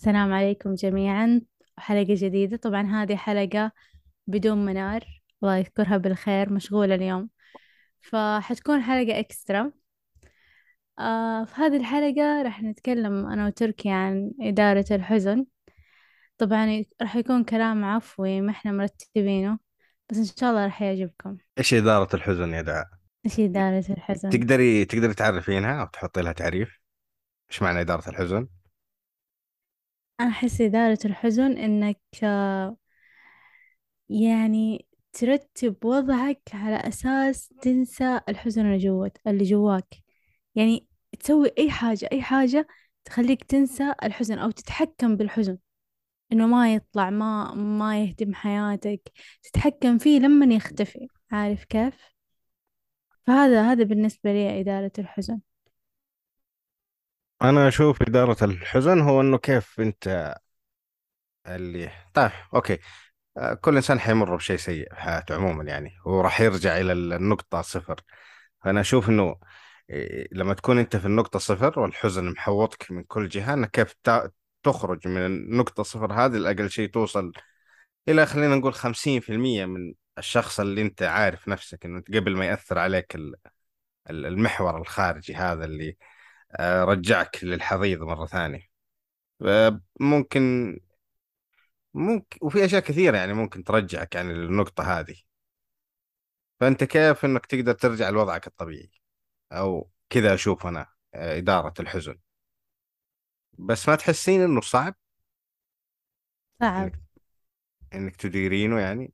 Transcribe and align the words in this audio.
السلام 0.00 0.32
عليكم 0.32 0.74
جميعا 0.74 1.40
حلقة 1.78 2.06
جديدة 2.08 2.56
طبعا 2.56 2.82
هذه 2.82 3.16
حلقة 3.16 3.72
بدون 4.26 4.64
منار 4.64 5.04
الله 5.42 5.56
يذكرها 5.56 5.96
بالخير 5.96 6.52
مشغولة 6.52 6.94
اليوم 6.94 7.30
فحتكون 8.00 8.82
حلقة 8.82 9.20
إكسترا 9.20 9.72
آه 10.98 11.44
في 11.44 11.54
هذه 11.54 11.76
الحلقة 11.76 12.42
راح 12.42 12.62
نتكلم 12.62 13.26
أنا 13.26 13.46
وتركي 13.46 13.90
عن 13.90 14.32
إدارة 14.40 14.84
الحزن 14.90 15.46
طبعا 16.38 16.84
راح 17.02 17.16
يكون 17.16 17.44
كلام 17.44 17.84
عفوي 17.84 18.40
ما 18.40 18.50
إحنا 18.50 18.72
مرتبينه 18.72 19.58
بس 20.10 20.16
إن 20.16 20.24
شاء 20.24 20.50
الله 20.50 20.64
راح 20.64 20.82
يعجبكم 20.82 21.36
إيش 21.58 21.74
إدارة 21.74 22.16
الحزن 22.16 22.54
يا 22.54 22.62
دعاء؟ 22.62 22.86
إيش 23.26 23.40
إدارة 23.40 23.84
الحزن؟ 23.90 24.30
تقدري 24.30 24.84
تقدري 24.84 25.14
تعرفينها 25.14 25.80
أو 25.80 25.86
تحطي 25.86 26.22
لها 26.22 26.32
تعريف؟ 26.32 26.80
إيش 27.50 27.62
معنى 27.62 27.80
إدارة 27.80 28.08
الحزن؟ 28.08 28.48
أنا 30.20 30.28
أحس 30.28 30.60
إدارة 30.60 30.98
الحزن 31.04 31.56
إنك 31.58 32.00
يعني 34.08 34.86
ترتب 35.12 35.84
وضعك 35.84 36.42
على 36.54 36.76
أساس 36.76 37.48
تنسى 37.62 38.20
الحزن 38.28 38.66
اللي 38.66 38.78
جوات 38.78 39.18
اللي 39.26 39.44
جواك. 39.44 39.94
يعني 40.54 40.86
تسوي 41.20 41.50
أي 41.58 41.70
حاجة 41.70 42.08
أي 42.12 42.22
حاجة 42.22 42.66
تخليك 43.04 43.44
تنسى 43.44 43.94
الحزن 44.04 44.38
أو 44.38 44.50
تتحكم 44.50 45.16
بالحزن. 45.16 45.58
إنه 46.32 46.46
ما 46.46 46.74
يطلع 46.74 47.10
ما 47.10 47.54
ما 47.54 48.04
يهدم 48.04 48.34
حياتك. 48.34 49.12
تتحكم 49.42 49.98
فيه 49.98 50.18
لما 50.20 50.54
يختفي 50.54 51.08
عارف 51.32 51.64
كيف؟ 51.64 51.96
فهذا 53.26 53.72
هذا 53.72 53.84
بالنسبة 53.84 54.32
لي 54.32 54.60
إدارة 54.60 54.92
الحزن. 54.98 55.40
أنا 57.42 57.68
أشوف 57.68 58.02
إدارة 58.02 58.44
الحزن 58.44 59.00
هو 59.00 59.20
إنه 59.20 59.38
كيف 59.38 59.80
أنت 59.80 60.34
اللي 61.46 61.90
طيب 62.14 62.30
أوكي. 62.54 62.78
آه، 63.38 63.54
كل 63.54 63.76
إنسان 63.76 64.00
حيمر 64.00 64.36
بشيء 64.36 64.56
سيء 64.56 64.94
في 64.94 65.00
حياته 65.00 65.34
عموما 65.36 65.64
يعني. 65.64 65.90
وراح 66.06 66.40
يرجع 66.40 66.78
إلى 66.78 66.92
النقطة 66.92 67.62
صفر. 67.62 68.00
فأنا 68.64 68.80
أشوف 68.80 69.08
إنه 69.08 69.36
إيه، 69.90 70.28
لما 70.32 70.54
تكون 70.54 70.78
أنت 70.78 70.96
في 70.96 71.06
النقطة 71.06 71.38
صفر 71.38 71.80
والحزن 71.80 72.24
محوطك 72.32 72.92
من 72.92 73.04
كل 73.04 73.28
جهة 73.28 73.54
انك 73.54 73.70
كيف 73.70 73.94
تخرج 74.62 75.08
من 75.08 75.26
النقطة 75.26 75.82
صفر 75.82 76.12
هذه 76.12 76.32
لأقل 76.38 76.70
شيء 76.70 76.88
توصل 76.90 77.32
إلى 78.08 78.26
خلينا 78.26 78.56
نقول 78.56 78.74
خمسين 78.74 79.20
في 79.20 79.32
المية 79.32 79.66
من 79.66 79.94
الشخص 80.18 80.60
اللي 80.60 80.82
أنت 80.82 81.02
عارف 81.02 81.48
نفسك 81.48 81.86
إنه 81.86 82.02
قبل 82.14 82.36
ما 82.36 82.46
يأثر 82.46 82.78
عليك 82.78 83.14
ال- 83.14 83.34
ال- 84.10 84.26
المحور 84.26 84.78
الخارجي 84.80 85.34
هذا 85.36 85.64
اللي 85.64 85.88
آه، 85.90 85.96
رجعك 86.60 87.44
للحضيض 87.44 88.02
مرة 88.02 88.26
ثانية. 88.26 88.62
آه، 89.42 89.80
ممكن 90.00 90.76
ممكن 91.94 92.38
وفي 92.42 92.64
أشياء 92.64 92.82
كثيرة 92.82 93.16
يعني 93.16 93.32
ممكن 93.32 93.64
ترجعك 93.64 94.14
يعني 94.14 94.32
للنقطة 94.34 95.00
هذه. 95.00 95.16
فأنت 96.60 96.84
كيف 96.84 97.24
إنك 97.24 97.46
تقدر 97.46 97.72
ترجع 97.72 98.08
لوضعك 98.10 98.46
الطبيعي؟ 98.46 98.90
أو 99.52 99.90
كذا 100.10 100.34
أشوف 100.34 100.66
أنا 100.66 100.86
آه، 101.14 101.38
إدارة 101.38 101.74
الحزن. 101.80 102.18
بس 103.58 103.88
ما 103.88 103.96
تحسين 103.96 104.40
إنه 104.40 104.60
صعب؟ 104.60 104.94
صعب. 106.60 106.92
إنك 107.94 108.16
تديرينه 108.16 108.80
يعني؟ 108.80 109.12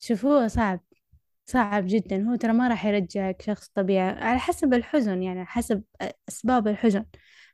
شوف 0.00 0.24
هو 0.24 0.48
صعب. 0.48 0.80
صعب 1.46 1.84
جدا. 1.86 2.22
هو 2.30 2.34
ترى 2.36 2.52
ما 2.52 2.68
راح 2.68 2.84
يرجعك 2.86 3.42
شخص 3.42 3.68
طبيعي. 3.74 4.10
على 4.10 4.38
حسب 4.38 4.74
الحزن 4.74 5.22
يعني 5.22 5.44
حسب 5.44 5.82
أسباب 6.28 6.68
الحزن. 6.68 7.04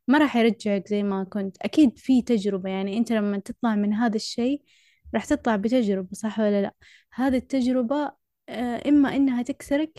ما 0.08 0.18
راح 0.18 0.36
يرجعك 0.36 0.88
زي 0.88 1.02
ما 1.02 1.24
كنت. 1.24 1.56
أكيد 1.62 1.98
في 1.98 2.22
تجربة 2.22 2.70
يعني 2.70 2.98
أنت 2.98 3.12
لما 3.12 3.38
تطلع 3.38 3.74
من 3.74 3.94
هذا 3.94 4.16
الشيء 4.16 4.62
راح 5.14 5.24
تطلع 5.24 5.56
بتجربة 5.56 6.08
صح 6.12 6.38
ولا 6.38 6.62
لا؟ 6.62 6.74
هذه 7.14 7.36
التجربة 7.36 8.12
آه، 8.48 8.88
إما 8.88 9.16
إنها 9.16 9.42
تكسرك 9.42 9.98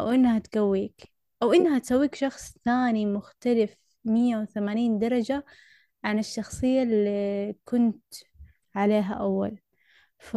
أو 0.00 0.10
إنها 0.10 0.38
تقويك 0.38 1.12
أو 1.42 1.52
إنها 1.52 1.78
تسويك 1.78 2.14
شخص 2.14 2.58
ثاني 2.64 3.06
مختلف 3.06 3.76
مية 4.04 4.36
وثمانين 4.36 4.98
درجة 4.98 5.44
عن 6.04 6.18
الشخصية 6.18 6.82
اللي 6.82 7.56
كنت 7.64 8.04
عليها 8.74 9.14
أول. 9.14 9.58
ف 10.18 10.36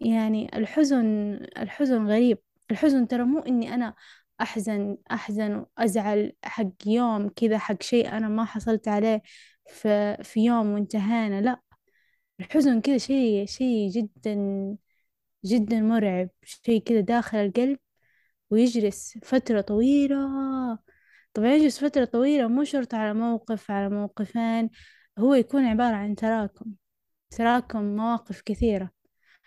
يعني 0.00 0.58
الحزن 0.58 1.34
الحزن 1.58 2.06
غريب. 2.06 2.38
الحزن 2.70 3.08
ترى 3.08 3.24
مو 3.24 3.38
إني 3.40 3.74
أنا 3.74 3.94
أحزن 4.40 4.96
أحزن 5.12 5.66
وأزعل 5.78 6.32
حق 6.44 6.68
يوم 6.86 7.28
كذا 7.28 7.58
حق 7.58 7.82
شيء 7.82 8.08
أنا 8.12 8.28
ما 8.28 8.44
حصلت 8.44 8.88
عليه 8.88 9.22
في, 9.68 10.16
في 10.24 10.44
يوم 10.44 10.72
وانتهينا 10.72 11.40
لا. 11.40 11.60
الحزن 12.40 12.80
كذا 12.80 12.98
شيء 12.98 13.46
شيء 13.46 13.90
جدا 13.90 14.34
جدا 15.44 15.80
مرعب. 15.80 16.30
شيء 16.44 16.82
كذا 16.82 17.00
داخل 17.00 17.38
القلب 17.38 17.78
ويجلس 18.50 19.18
فترة 19.22 19.60
طويلة. 19.60 20.16
طبعا 21.34 21.48
يجلس 21.54 21.84
فترة 21.84 22.04
طويلة 22.04 22.48
مو 22.48 22.64
شرط 22.64 22.94
على 22.94 23.14
موقف 23.14 23.70
على 23.70 23.88
موقفين. 23.90 24.70
هو 25.18 25.34
يكون 25.34 25.64
عبارة 25.64 25.96
عن 25.96 26.14
تراكم 26.16 26.72
تراكم 27.30 27.96
مواقف 27.96 28.42
كثيرة. 28.42 28.90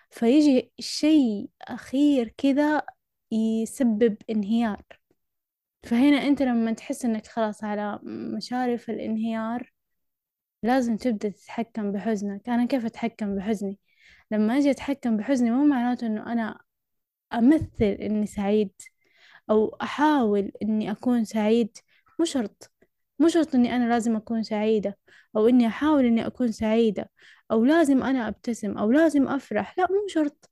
فيجي 0.09 0.71
شيء 0.79 1.49
أخير 1.61 2.33
كذا 2.37 2.83
يسبب 3.31 4.17
انهيار. 4.29 4.83
فهنا 5.83 6.17
أنت 6.17 6.41
لما 6.41 6.73
تحس 6.73 7.05
أنك 7.05 7.27
خلاص 7.27 7.63
على 7.63 7.99
مشارف 8.03 8.89
الانهيار 8.89 9.71
لازم 10.63 10.97
تبدأ 10.97 11.29
تتحكم 11.29 11.91
بحزنك. 11.91 12.49
أنا 12.49 12.65
كيف 12.65 12.85
أتحكم 12.85 13.35
بحزني؟ 13.35 13.79
لما 14.31 14.57
أجي 14.57 14.71
أتحكم 14.71 15.17
بحزني 15.17 15.51
مو 15.51 15.65
معناته 15.65 16.07
أنه 16.07 16.31
أنا 16.33 16.59
أمثل 17.33 17.85
إني 17.85 18.25
سعيد 18.25 18.71
أو 19.49 19.77
أحاول 19.81 20.51
إني 20.63 20.91
أكون 20.91 21.25
سعيد. 21.25 21.77
مو 22.19 22.25
شرط. 22.25 22.71
مو 23.19 23.27
شرط 23.27 23.55
إني 23.55 23.75
أنا 23.75 23.89
لازم 23.89 24.15
أكون 24.15 24.43
سعيدة 24.43 24.97
أو 25.35 25.47
إني 25.47 25.67
أحاول 25.67 26.05
إني 26.05 26.27
أكون 26.27 26.51
سعيدة 26.51 27.11
أو 27.51 27.65
لازم 27.65 28.03
أنا 28.03 28.27
أبتسم 28.27 28.77
أو 28.77 28.91
لازم 28.91 29.27
أفرح 29.27 29.79
لا 29.79 29.87
مو 29.89 30.07
شرط. 30.07 30.49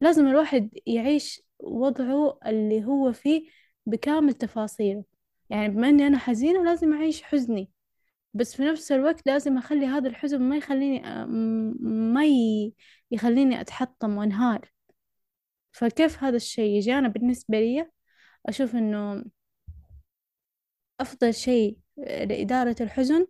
لازم 0.00 0.26
الواحد 0.28 0.70
يعيش 0.86 1.42
وضعه 1.58 2.38
اللي 2.46 2.84
هو 2.84 3.12
فيه 3.12 3.48
بكامل 3.86 4.32
تفاصيله. 4.34 5.04
يعني 5.50 5.68
بما 5.68 5.88
إني 5.88 6.06
أنا 6.06 6.18
حزينة 6.18 6.64
لازم 6.64 6.92
أعيش 6.94 7.22
حزني 7.22 7.70
بس 8.34 8.56
في 8.56 8.62
نفس 8.64 8.92
الوقت 8.92 9.26
لازم 9.26 9.58
أخلي 9.58 9.86
هذا 9.86 10.08
الحزن 10.08 10.42
ما 10.42 10.56
يخليني 10.56 11.02
ما 11.80 12.24
يخليني 13.10 13.60
أتحطم 13.60 14.16
وأنهار. 14.18 14.70
فكيف 15.72 16.24
هذا 16.24 16.36
الشيء 16.36 16.76
يجي؟ 16.76 16.94
أنا 16.98 17.08
بالنسبة 17.08 17.60
لي 17.60 17.90
أشوف 18.46 18.76
إنه 18.76 19.24
أفضل 21.00 21.34
شيء 21.34 21.78
لإدارة 21.96 22.76
الحزن 22.80 23.26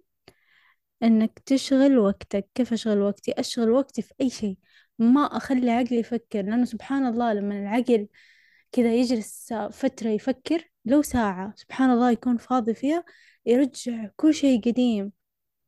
إنك 1.02 1.38
تشغل 1.38 1.98
وقتك. 1.98 2.48
كيف 2.54 2.72
أشغل 2.72 3.00
وقتي؟ 3.00 3.32
أشغل 3.32 3.70
وقتي 3.70 4.02
في 4.02 4.14
أي 4.20 4.30
شيء. 4.30 4.56
ما 4.98 5.20
أخلي 5.20 5.70
عقلي 5.70 5.98
يفكر 5.98 6.42
لأنه 6.42 6.64
سبحان 6.64 7.06
الله 7.06 7.32
لما 7.32 7.58
العقل 7.58 8.08
كذا 8.72 8.94
يجلس 8.94 9.52
فترة 9.52 10.08
يفكر 10.08 10.70
لو 10.84 11.02
ساعة 11.02 11.52
سبحان 11.56 11.90
الله 11.90 12.10
يكون 12.10 12.36
فاضي 12.36 12.74
فيها 12.74 13.04
يرجع 13.46 14.08
كل 14.16 14.34
شيء 14.34 14.60
قديم. 14.60 15.12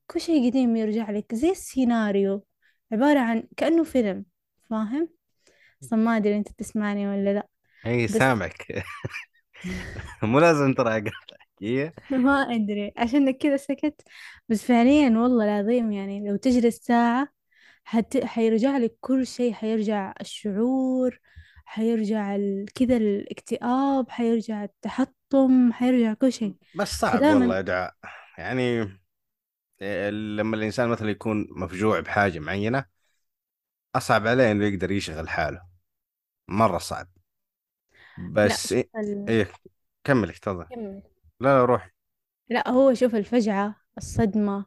كل 0.07 0.21
شيء 0.21 0.49
قديم 0.51 0.77
يرجع 0.77 1.11
لك. 1.11 1.35
زي 1.35 1.51
السيناريو. 1.51 2.47
عبارة 2.93 3.21
عن 3.21 3.49
كأنه 3.57 3.85
فيلم. 3.85 4.25
فاهم؟ 4.71 5.09
أصلا 5.83 5.99
ما 5.99 6.17
أدري 6.17 6.37
أنت 6.37 6.49
تسمعني 6.49 7.09
ولا 7.09 7.35
لأ. 7.35 7.49
بس 8.05 8.11
سامعك. 8.11 8.85
مو 10.23 10.39
لازم 10.39 10.75
ترى 10.75 10.91
اقاطعك 10.91 11.44
هي 11.63 11.93
ما 12.11 12.33
أدري 12.33 12.93
عشانك 12.97 13.37
كذا 13.39 13.57
سكت. 13.57 14.03
بس 14.49 14.65
فعليا 14.65 15.19
والله 15.19 15.45
العظيم 15.45 15.93
يعني 15.93 16.29
لو 16.31 16.37
تجلس 16.37 16.77
ساعة 16.77 17.29
حت... 17.85 18.17
حيرجع 18.25 18.77
لك 18.79 18.97
كل 19.01 19.27
شيء 19.27 19.53
حيرجع 19.53 20.15
الشعور 20.21 21.21
حيرجع 21.65 22.37
ال... 22.37 22.67
كذا 22.75 22.97
الاكتئاب 22.97 24.11
حيرجع 24.11 24.65
التحطم 24.65 25.73
حيرجع 25.73 26.15
كل 26.15 26.33
شيء. 26.33 26.57
بس 26.75 26.89
صعب 27.01 27.29
والله 27.29 27.57
فدائما 27.57 27.57
يا 27.57 27.61
دعاء. 27.61 27.95
يعني 28.39 28.63
إيه، 29.83 30.11
لما 30.11 30.57
الإنسان 30.57 30.89
مثلا 30.89 31.11
يكون 31.11 31.47
مفجوع 31.51 32.01
بحاجة 32.01 32.39
معينة 32.39 32.85
أصعب 33.97 34.27
عليه 34.27 34.53
إنه 34.53 34.65
يقدر 34.67 34.91
يشغل 34.91 35.29
حاله. 35.29 35.63
مرة 36.49 36.79
صعب. 36.79 37.09
لا 38.43 38.59
بس 38.59 38.73
إيه, 38.73 38.91
ال... 38.97 39.29
إيه 39.29 39.53
كملي 40.05 40.33
تفضل. 40.33 40.67
كمل. 40.71 41.03
لا 41.41 41.49
لا 41.59 41.65
روح 41.65 41.91
لا 42.51 42.69
هو 42.71 42.95
شوف 42.95 43.15
الفجعة 43.15 43.77
الصدمة 43.99 44.67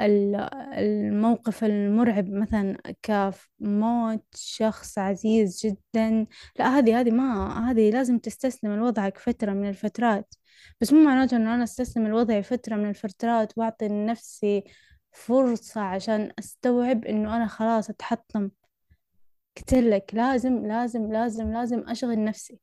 ال- 0.00 0.36
الموقف 0.74 1.64
المرعب 1.64 2.28
مثلا 2.30 2.76
كموت 3.02 4.24
شخص 4.34 4.98
عزيز 4.98 5.60
جدا. 5.66 6.26
لا 6.58 6.78
هذه 6.78 7.00
هذه 7.00 7.10
ما 7.10 7.70
هذه 7.70 7.90
لازم 7.90 8.18
تستسلم 8.18 8.72
لوضعك 8.76 9.18
فترة 9.18 9.52
من 9.52 9.68
الفترات. 9.68 10.34
بس 10.80 10.92
مو 10.92 11.04
معناته 11.04 11.36
إنه 11.36 11.54
أنا 11.54 11.64
أستسلم 11.64 12.06
الوضع 12.06 12.40
فترة 12.40 12.76
من 12.76 12.88
الفترات 12.88 13.58
وأعطي 13.58 13.88
لنفسي 13.88 14.64
فرصة 15.12 15.80
عشان 15.80 16.32
أستوعب 16.38 17.04
إنه 17.04 17.36
أنا 17.36 17.46
خلاص 17.46 17.90
أتحطم. 17.90 18.50
قلت 19.56 19.74
لك 19.74 20.10
لازم 20.14 20.66
لازم 20.66 21.12
لازم 21.12 21.52
لازم 21.52 21.88
أشغل 21.88 22.24
نفسي. 22.24 22.60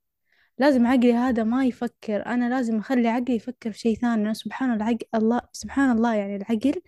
لازم 0.58 0.88
عقلي 0.88 1.14
هذا 1.14 1.44
ما 1.44 1.66
يفكر 1.66 2.26
أنا 2.26 2.50
لازم 2.50 2.78
أخلي 2.78 3.08
عقلي 3.08 3.36
يفكر 3.36 3.72
في 3.72 3.80
شيء 3.80 3.96
ثاني 3.96 4.34
سبحان 4.34 4.74
العقل 4.74 5.06
الله 5.16 5.42
سبحان 5.52 5.98
الله 5.98 6.16
يعني 6.16 6.36
العقل 6.36 6.82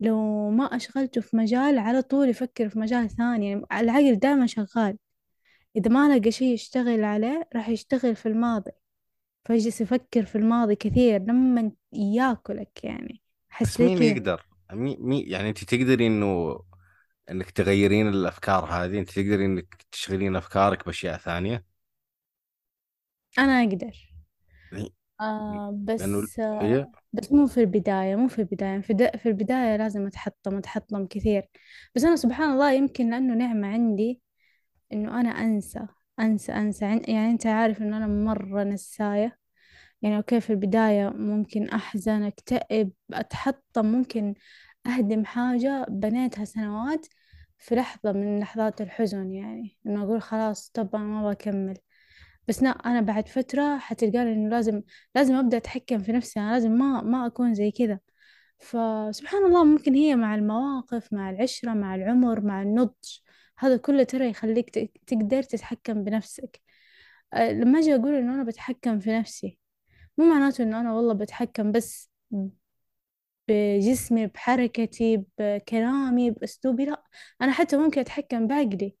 لو 0.00 0.50
ما 0.50 0.64
أشغلته 0.64 1.20
في 1.20 1.36
مجال 1.36 1.78
على 1.78 2.02
طول 2.02 2.28
يفكر 2.28 2.68
في 2.68 2.78
مجال 2.78 3.10
ثاني 3.10 3.50
يعني 3.50 3.64
العقل 3.72 4.16
دائما 4.16 4.46
شغال. 4.46 4.98
إذا 5.76 5.90
ما 5.90 6.16
لقى 6.16 6.30
شيء 6.30 6.54
يشتغل 6.54 7.04
عليه 7.04 7.48
راح 7.56 7.68
يشتغل 7.68 8.16
في 8.16 8.26
الماضي 8.26 8.70
فيجلس 9.44 9.80
يفكر 9.80 10.24
في 10.24 10.38
الماضي 10.38 10.74
كثير 10.76 11.22
لما 11.22 11.72
ياكلك 11.92 12.84
يعني. 12.84 13.22
بس 13.60 13.80
مين 13.80 14.02
يقدر؟ 14.02 14.46
مي 14.72 14.96
مي 15.00 15.20
يعني 15.20 15.48
أنت 15.48 15.64
تقدري 15.64 16.06
إنه 16.06 16.60
إنك 17.30 17.50
تغيرين 17.50 18.08
الأفكار 18.08 18.64
هذه 18.64 18.98
أنت 18.98 19.10
تقدري 19.10 19.44
إنك 19.44 19.86
تشغلين 19.92 20.36
أفكارك 20.36 20.86
بأشياء 20.86 21.18
ثانية؟ 21.18 21.64
أنا 23.38 23.62
أقدر. 23.62 24.12
يعني 24.72 24.92
آه 25.20 25.70
بس 25.84 26.02
هي 26.60 26.76
آه 26.76 26.92
بس 27.12 27.32
مو 27.32 27.46
في 27.46 27.60
البداية 27.60 28.16
مو 28.16 28.28
في 28.28 28.38
البداية. 28.38 28.80
في, 28.80 28.92
د- 28.94 29.16
في 29.16 29.28
البداية 29.28 29.76
لازم 29.76 30.06
أتحطم 30.06 30.56
أتحطم 30.58 31.06
كثير. 31.06 31.48
بس 31.94 32.04
أنا 32.04 32.16
سبحان 32.16 32.52
الله 32.52 32.72
يمكن 32.72 33.10
لأنه 33.10 33.34
نعمة 33.34 33.68
عندي 33.68 34.22
إنه 34.92 35.20
أنا 35.20 35.30
أنسى 35.30 35.80
أنسى 36.20 36.52
أنسى. 36.52 36.84
عن- 36.84 37.02
يعني 37.08 37.30
أنت 37.30 37.46
عارف 37.46 37.82
إنه 37.82 37.96
أنا 37.96 38.06
مرة 38.06 38.64
نساية. 38.64 39.38
يعني 40.02 40.16
أوكي 40.16 40.40
في 40.40 40.50
البداية 40.50 41.08
ممكن 41.10 41.68
أحزن 41.68 42.22
أكتئب 42.22 42.92
أتحطم 43.12 43.86
ممكن 43.86 44.34
أهدم 44.86 45.24
حاجة 45.24 45.86
بنيتها 45.90 46.44
سنوات 46.44 47.06
في 47.58 47.74
لحظة 47.74 48.12
من 48.12 48.40
لحظات 48.40 48.80
الحزن 48.80 49.32
يعني. 49.32 49.78
إنه 49.86 50.02
أقول 50.04 50.22
خلاص 50.22 50.70
طب 50.74 50.96
أنا 50.96 51.04
ما 51.04 51.30
بكمل. 51.30 51.78
بس 52.48 52.62
لا 52.62 52.70
أنا 52.70 53.00
بعد 53.00 53.28
فترة 53.28 53.78
حتلقاني 53.78 54.32
إنه 54.32 54.48
لازم 54.50 54.82
لازم 55.14 55.34
أبدأ 55.34 55.56
أتحكم 55.56 55.98
في 55.98 56.12
نفسي 56.12 56.40
أنا 56.40 56.52
لازم 56.52 56.70
ما 56.72 57.02
ما 57.02 57.26
أكون 57.26 57.54
زي 57.54 57.70
كذا. 57.70 57.98
فسبحان 58.58 59.44
الله 59.46 59.64
ممكن 59.64 59.94
هي 59.94 60.16
مع 60.16 60.34
المواقف 60.34 61.12
مع 61.12 61.30
العشرة 61.30 61.74
مع 61.74 61.94
العمر 61.94 62.40
مع 62.40 62.62
النضج 62.62 63.18
هذا 63.58 63.76
كله 63.76 64.02
ترى 64.04 64.30
يخليك 64.30 64.70
تقدر 65.06 65.42
تتحكم 65.42 66.04
بنفسك. 66.04 66.60
لما 67.34 67.78
أجي 67.78 67.94
أقول 67.94 68.14
إنه 68.14 68.34
أنا 68.34 68.44
بتحكم 68.44 69.00
في 69.00 69.18
نفسي 69.18 69.58
مو 70.18 70.24
معناته 70.34 70.62
إنه 70.64 70.80
أنا 70.80 70.94
والله 70.94 71.14
بتحكم 71.14 71.72
بس 71.72 72.10
بجسمي 73.48 74.26
بحركتي 74.26 75.24
بكلامي 75.38 76.30
بأسلوبي 76.30 76.84
لا. 76.84 77.02
أنا 77.42 77.52
حتى 77.52 77.76
ممكن 77.76 78.00
أتحكم 78.00 78.46
بعقلي. 78.46 78.96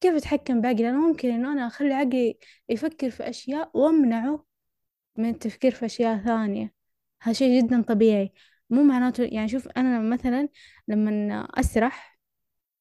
كيف 0.00 0.14
أتحكم 0.14 0.60
بعقلي 0.60 0.90
أنا 0.90 0.98
ممكن 0.98 1.30
إنه 1.30 1.52
أنا 1.52 1.66
أخلي 1.66 1.94
عقلي 1.94 2.38
يفكر 2.68 3.10
في 3.10 3.28
أشياء 3.28 3.70
وأمنعه 3.74 4.44
من 5.16 5.28
التفكير 5.30 5.70
في 5.72 5.86
أشياء 5.86 6.18
ثانية. 6.24 6.74
هذا 7.22 7.32
شيء 7.32 7.62
جدا 7.62 7.82
طبيعي. 7.82 8.32
مو 8.70 8.82
معناته 8.82 9.24
يعني 9.24 9.48
شوف 9.48 9.68
أنا 9.68 10.00
مثلا 10.00 10.48
لما 10.88 11.48
أسرح 11.54 12.20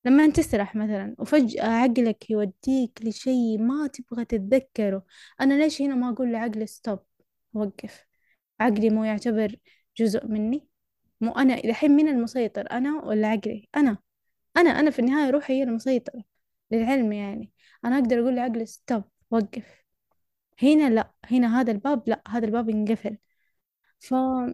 لما 0.06 0.26
أنت 0.26 0.38
تسرح 0.40 0.76
مثلا 0.76 1.16
وفجأة 1.20 1.66
عقلك 1.66 2.30
يوديك 2.30 3.00
لشيء 3.04 3.58
ما 3.62 3.88
تبغى 3.88 4.26
تتذكره 4.26 5.06
أنا 5.42 5.54
ليش 5.54 5.82
هنا 5.82 5.96
ما 5.96 6.10
أقول 6.10 6.32
لعقلي 6.32 6.66
ستوب 6.66 7.00
وقف؟ 7.54 8.06
عقلي 8.60 8.90
مو 8.90 9.04
يعتبر 9.04 9.56
جزء 9.98 10.28
مني؟ 10.28 10.68
مو 11.22 11.32
أنا 11.32 11.54
الحين 11.56 11.92
مين 11.96 12.08
المسيطر 12.08 12.72
أنا 12.72 13.04
ولا 13.06 13.28
عقلي؟ 13.28 13.70
أنا. 13.78 13.98
أنا 14.58 14.70
أنا 14.70 14.92
في 14.92 15.00
النهاية 15.00 15.30
روحي 15.32 15.54
هي 15.54 15.64
المسيطرة. 15.64 16.24
للعلم 16.72 17.12
يعني. 17.14 17.52
أنا 17.86 17.96
أقدر 18.00 18.20
أقول 18.20 18.36
لعقلي 18.36 18.66
ستوب 18.66 19.04
وقف. 19.32 19.84
هنا 20.64 20.90
لا 20.90 21.12
هنا 21.32 21.62
هذا 21.62 21.72
الباب 21.72 22.04
لا 22.10 22.24
هذا 22.30 22.46
الباب 22.48 22.70
ينقفل. 22.70 23.18
فهذا 24.00 24.54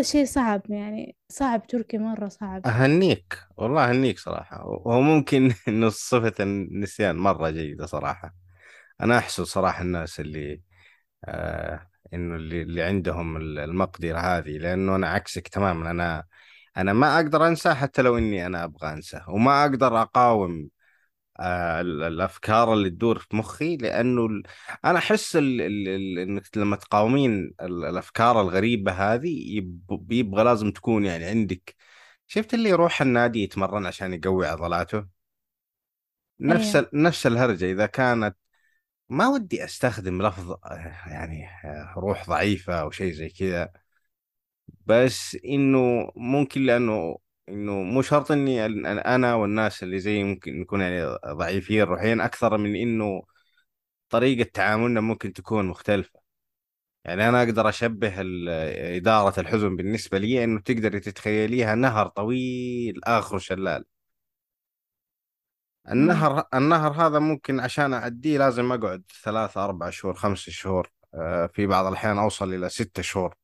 الشيء 0.00 0.24
صعب 0.24 0.62
يعني 0.70 1.16
صعب 1.28 1.66
تركي 1.66 1.98
مرة 1.98 2.28
صعب. 2.28 2.62
أهنيك 2.66 3.38
والله 3.56 3.90
أهنيك 3.90 4.18
صراحة. 4.18 4.66
وهو 4.66 5.00
ممكن 5.00 5.52
إنه 5.68 5.88
صفة 5.88 6.34
النسيان 6.40 7.16
مرة 7.16 7.50
جيدة 7.50 7.86
صراحة. 7.86 8.34
أنا 9.00 9.18
أحسد 9.18 9.44
صراحة 9.44 9.82
الناس 9.82 10.20
اللي 10.20 10.62
آه 11.24 11.88
إنه 12.14 12.36
اللي, 12.36 12.62
اللي 12.62 12.82
عندهم 12.82 13.36
المقدرة 13.38 14.18
هذه 14.20 14.58
لأنه 14.58 14.96
أنا 14.96 15.08
عكسك 15.08 15.48
تماما. 15.48 15.90
أنا 15.90 16.24
أنا 16.76 16.92
ما 16.92 17.16
أقدر 17.16 17.48
انسى 17.48 17.74
حتى 17.74 18.02
لو 18.02 18.18
إني 18.18 18.46
أنا 18.46 18.64
أبغى 18.64 18.92
انسى 18.92 19.20
وما 19.28 19.64
آه 20.16 20.46
ال- 20.46 20.70
الأفكار 21.40 22.72
اللي 22.72 22.90
تدور 22.90 23.18
في 23.18 23.36
مخي 23.36 23.76
لأنه 23.76 24.26
ال... 24.26 24.42
أنا 24.84 24.98
أحس 24.98 25.36
ال... 25.36 25.60
ال... 25.60 25.88
ال... 25.88 26.18
إنك 26.18 26.56
لما 26.56 26.76
تقاومين 26.76 27.54
ال... 27.60 27.84
الأفكار 27.84 28.40
الغريبة 28.40 28.92
هذه 28.92 29.56
يب... 29.56 29.80
يبغى 30.10 30.44
لازم 30.44 30.70
تكون 30.70 31.04
يعني 31.04 31.24
عندك. 31.24 31.74
شفت 32.26 32.54
اللي 32.54 32.68
يروح 32.68 33.02
النادي 33.02 33.42
يتمرن 33.42 33.86
عشان 33.86 34.12
يقوي 34.12 34.46
عضلاته؟ 34.46 35.06
نفس 36.40 36.76
أيوة. 36.76 36.88
ال... 36.94 37.02
نفس 37.02 37.26
الهرجة. 37.26 37.72
إذا 37.72 37.86
كانت 37.86 38.36
ما 39.08 39.28
ودي 39.28 39.64
أستخدم 39.64 40.22
لفظ 40.22 40.50
آه، 40.50 40.94
يعني 41.06 41.46
آه، 41.64 41.94
روح 41.96 42.26
ضعيفة 42.28 42.80
أو 42.80 42.90
شيء 42.90 43.12
زي 43.12 43.28
كذا 43.28 43.72
بس 44.86 45.38
إنه 45.44 46.10
ممكن 46.16 46.62
لأنه 46.62 47.18
إنه 47.48 47.72
مو 47.82 48.02
شرط 48.02 48.30
إني 48.32 48.66
أنا 48.66 49.34
والناس 49.34 49.82
اللي 49.82 49.98
زي 49.98 50.24
ممكن 50.24 50.60
نكون 50.60 50.80
يعني 50.80 51.18
ضعيفين 51.26 51.82
روحيا 51.82 52.24
أكثر 52.24 52.56
من 52.58 52.76
إنه 52.76 53.22
طريقة 54.10 54.50
تعاملنا 54.54 55.00
ممكن 55.00 55.32
تكون 55.32 55.66
مختلفة. 55.66 56.20
يعني 57.04 57.28
أنا 57.28 57.42
أقدر 57.42 57.68
أشبه 57.68 58.14
إدارة 58.96 59.40
الحزن 59.40 59.76
بالنسبة 59.76 60.18
لي 60.18 60.44
إنه 60.44 60.60
تقدري 60.60 61.00
تتخيليها 61.00 61.74
نهر 61.74 62.06
طويل 62.08 63.00
اخره 63.04 63.38
شلال. 63.38 63.84
النهر 65.90 66.44
النهر 66.54 66.92
هذا 66.92 67.18
ممكن 67.18 67.60
عشان 67.60 67.94
أعديه 67.94 68.38
لازم 68.38 68.72
أقعد 68.72 69.02
ثلاثة 69.24 69.64
أربع 69.64 69.90
شهور 69.90 70.14
خمس 70.14 70.38
شهور 70.38 70.90
آه، 71.14 71.46
في 71.46 71.66
بعض 71.66 71.86
الأحيان 71.86 72.18
أوصل 72.18 72.54
إلى 72.54 72.68
ست 72.68 73.00
شهور. 73.00 73.34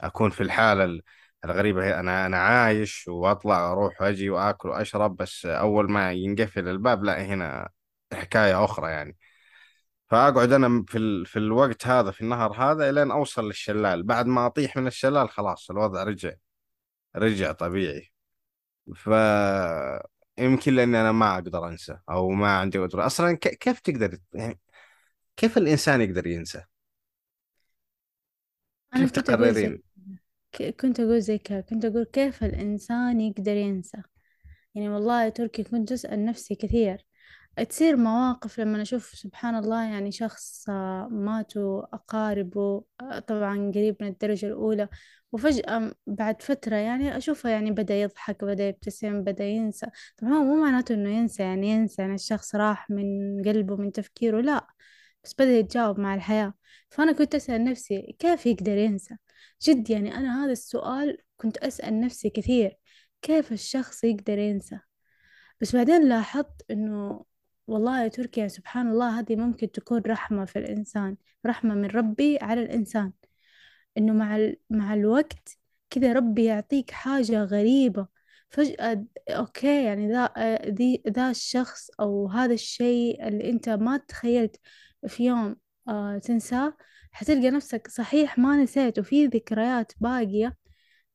أكون 0.00 0.30
في 0.30 0.42
الحالة 0.42 1.00
ال- 1.46 1.50
الغريبة 1.50 1.84
هي 1.84 2.00
أنا 2.00 2.26
أنا 2.26 2.38
عايش 2.38 3.08
وأطلع 3.08 3.72
أروح 3.72 4.02
وأجي 4.02 4.30
وآكل 4.30 4.68
وأشرب 4.68 5.16
بس 5.16 5.46
أول 5.46 5.90
ما 5.90 6.12
ينقفل 6.12 6.68
الباب 6.68 7.04
لا 7.04 7.22
هنا 7.26 7.68
حكاية 8.12 8.64
أخرى 8.64 8.90
يعني. 8.90 9.16
فأقعد 10.08 10.52
أنا 10.52 10.84
في 10.88 10.98
ال... 10.98 11.26
في 11.26 11.38
الوقت 11.38 11.86
هذا 11.86 12.10
في 12.10 12.20
النهر 12.22 12.52
هذا 12.52 12.90
إلين 12.90 13.10
أوصل 13.10 13.46
للشلال. 13.46 14.02
بعد 14.02 14.26
ما 14.26 14.46
أطيح 14.46 14.76
من 14.76 14.86
الشلال 14.86 15.30
خلاص 15.30 15.70
الوضع 15.70 16.02
رجع 16.04 16.32
رجع 17.16 17.52
طبيعي. 17.52 18.12
ف 18.96 19.10
يمكن 20.38 20.74
لأني 20.74 21.00
أنا 21.00 21.12
ما 21.12 21.34
أقدر 21.34 21.68
أنسى 21.68 21.98
أو 22.10 22.30
ما 22.30 22.58
عندي 22.58 22.78
قدرة. 22.78 23.06
أصلا 23.06 23.34
ك... 23.36 23.48
كيف 23.48 23.80
تقدر 23.80 24.18
يعني 24.34 24.60
كيف 25.36 25.58
الإنسان 25.58 26.00
يقدر 26.00 26.26
ينسى؟ 26.26 26.64
أنا 28.94 29.02
كيف 29.02 29.10
تقررين 29.12 29.82
كنت 30.62 31.00
أقول 31.00 31.20
زي 31.22 31.38
كذا 31.38 31.60
كنت 31.60 31.84
أقول 31.84 32.04
كيف 32.04 32.44
الإنسان 32.44 33.20
يقدر 33.20 33.56
ينسى؟ 33.56 33.98
يعني 34.74 34.88
والله 34.88 35.24
يا 35.24 35.28
تركي 35.28 35.62
كنت 35.64 35.92
أسأل 35.92 36.24
نفسي 36.24 36.54
كثير. 36.54 37.06
تصير 37.68 37.96
مواقف 37.96 38.60
لما 38.60 38.82
أشوف 38.82 39.06
سبحان 39.14 39.54
الله 39.54 39.84
يعني 39.84 40.12
شخص 40.12 40.68
آه، 40.68 41.08
ماتوا 41.10 41.94
أقاربه 41.94 42.84
آه، 43.00 43.18
طبعا 43.18 43.70
قريب 43.74 43.96
من 44.00 44.08
الدرجة 44.08 44.46
الأولى 44.46 44.88
وفجأة 45.32 45.92
بعد 46.06 46.42
فترة 46.42 46.76
يعني 46.76 47.16
أشوفه 47.16 47.50
يعني 47.50 47.70
بدأ 47.70 47.94
يضحك 48.02 48.44
بدأ 48.44 48.68
يبتسم 48.68 49.22
بدأ 49.24 49.44
ينسى. 49.44 49.86
طبعا 50.18 50.32
هو 50.32 50.44
مو 50.44 50.62
معناته 50.64 50.94
إنه 50.94 51.10
ينسى 51.10 51.42
يعني 51.42 51.68
ينسى 51.70 52.02
يعني 52.02 52.14
الشخص 52.14 52.54
راح 52.54 52.90
من 52.90 53.42
قلبه 53.44 53.76
من 53.76 53.92
تفكيره 53.92 54.40
لا. 54.40 54.66
بس 55.26 55.34
بدأ 55.34 55.58
يتجاوب 55.58 56.00
مع 56.00 56.14
الحياة. 56.14 56.54
فأنا 56.90 57.12
كنت 57.12 57.34
أسأل 57.34 57.64
نفسي 57.64 58.16
كيف 58.18 58.46
يقدر 58.46 58.78
ينسى؟ 58.78 59.16
جد 59.62 59.90
يعني 59.90 60.14
أنا 60.16 60.44
هذا 60.44 60.52
السؤال 60.52 61.18
كنت 61.36 61.56
أسأل 61.58 62.00
نفسي 62.00 62.30
كثير 62.30 62.78
كيف 63.22 63.52
الشخص 63.52 64.04
يقدر 64.04 64.38
ينسى؟ 64.38 64.78
بس 65.60 65.76
بعدين 65.76 66.08
لاحظت 66.08 66.62
إنه 66.70 67.24
والله 67.66 68.02
يا 68.02 68.08
تركيا 68.08 68.48
سبحان 68.48 68.88
الله 68.88 69.18
هذه 69.20 69.36
ممكن 69.36 69.70
تكون 69.70 70.02
رحمة 70.06 70.44
في 70.44 70.58
الإنسان 70.58 71.16
رحمة 71.46 71.74
من 71.74 71.86
ربي 71.86 72.38
على 72.42 72.62
الإنسان. 72.62 73.12
إنه 73.98 74.12
مع 74.12 74.36
ال... 74.36 74.56
مع 74.70 74.94
الوقت 74.94 75.58
كذا 75.90 76.12
ربي 76.12 76.44
يعطيك 76.44 76.90
حاجة 76.90 77.44
غريبة. 77.44 78.06
فجأة 78.50 79.04
أوكي 79.28 79.84
يعني 79.84 80.12
ذا 80.12 80.32
ذا 81.08 81.30
الشخص 81.30 81.90
أو 82.00 82.28
هذا 82.28 82.54
الشيء 82.54 83.28
اللي 83.28 83.50
أنت 83.50 83.68
ما 83.68 83.96
تخيلت 83.96 84.60
في 85.08 85.26
يوم 85.26 85.56
آه 85.88 86.18
تنساه. 86.18 86.76
حتلقى 87.12 87.50
نفسك 87.50 87.88
صحيح 87.88 88.38
ما 88.38 88.56
نسيت 88.62 88.98
وفي 88.98 89.26
ذكريات 89.26 89.92
باقية 90.00 90.56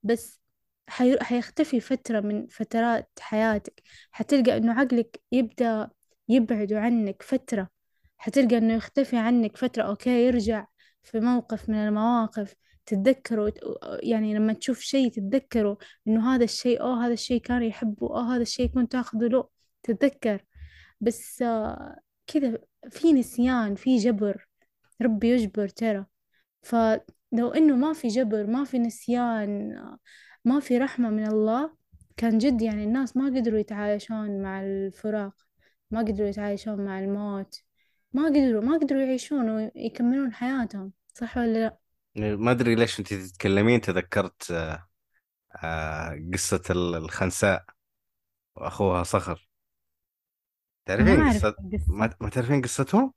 بس 0.03 0.41
حي... 0.89 1.19
حيختفي 1.19 1.79
فترة 1.79 2.19
من 2.19 2.47
فترات 2.47 3.09
حياتك. 3.19 3.81
حتلقى 4.11 4.57
إنه 4.57 4.73
عقلك 4.73 5.21
يبدأ 5.31 5.89
يبعد 6.29 6.73
عنك 6.73 7.21
فترة. 7.23 7.69
حتلقى 8.17 8.57
إنه 8.57 8.73
يختفي 8.73 9.17
عنك 9.17 9.57
فترة 9.57 9.83
okay 9.83 10.27
يرجع 10.27 10.67
في 11.03 11.19
موقف 11.19 11.69
من 11.69 11.75
المواقف. 11.75 12.55
تتذكروا 12.85 13.49
يعني 14.03 14.33
لما 14.33 14.53
تشوف 14.53 14.79
شيء 14.79 15.11
تتذكروا 15.11 15.75
إنه 16.07 16.35
هذا 16.35 16.43
الشيء 16.43 16.81
أو 16.81 16.93
هذا 16.93 17.13
الشيء 17.13 17.41
كان 17.41 17.63
يحبه 17.63 18.07
أو 18.07 18.17
هذا 18.17 18.41
الشيء 18.41 18.67
كنت 18.73 18.95
أخذه 18.95 19.27
له. 19.27 19.49
تتذكر. 19.83 20.45
بس 21.01 21.41
آه، 21.41 21.99
كذا 22.33 22.57
في 22.89 23.13
نسيان 23.13 23.75
في 23.75 23.97
جبر 23.97 24.47
ربي 25.01 25.29
يجبر 25.29 25.67
ترى. 25.67 26.05
فلو 26.61 27.49
إنه 27.55 27.75
ما 27.75 27.93
في 27.93 28.07
جبر 28.07 28.47
ما 28.47 28.63
في 28.63 28.79
نسيان 28.79 29.75
ما 30.45 30.59
في 30.59 30.77
رحمة 30.77 31.09
من 31.09 31.27
الله 31.27 31.75
كان 32.17 32.37
جد 32.37 32.61
يعني 32.61 32.83
الناس 32.83 33.17
ما 33.17 33.25
قدروا 33.25 33.59
يتعايشون 33.59 34.41
مع 34.41 34.61
الفراق 34.61 35.33
ما 35.91 35.99
قدروا 35.99 36.27
يتعايشون 36.27 36.85
مع 36.85 36.99
الموت 36.99 37.63
ما 38.13 38.25
قدروا 38.25 38.61
ما 38.61 38.77
قدروا 38.77 39.01
يعيشون 39.01 39.49
ويكملون 39.49 40.33
حياتهم 40.33 40.91
صح 41.13 41.37
ولا 41.37 41.53
لا؟ 41.59 41.77
ما 42.35 42.51
أدري 42.51 42.75
ليش 42.75 42.99
أنت 42.99 43.13
تتكلمين 43.13 43.81
تذكرت 43.81 44.51
آه، 44.51 44.87
آه، 45.63 46.29
قصة 46.33 46.63
الخنساء 46.69 47.65
وأخوها 48.55 49.03
صخر. 49.03 49.50
تعرفين 50.85 51.29
قصة 51.29 51.55
ما, 51.87 52.09
ما 52.21 52.29
تعرفين 52.29 52.61
قصتهم؟ 52.61 53.13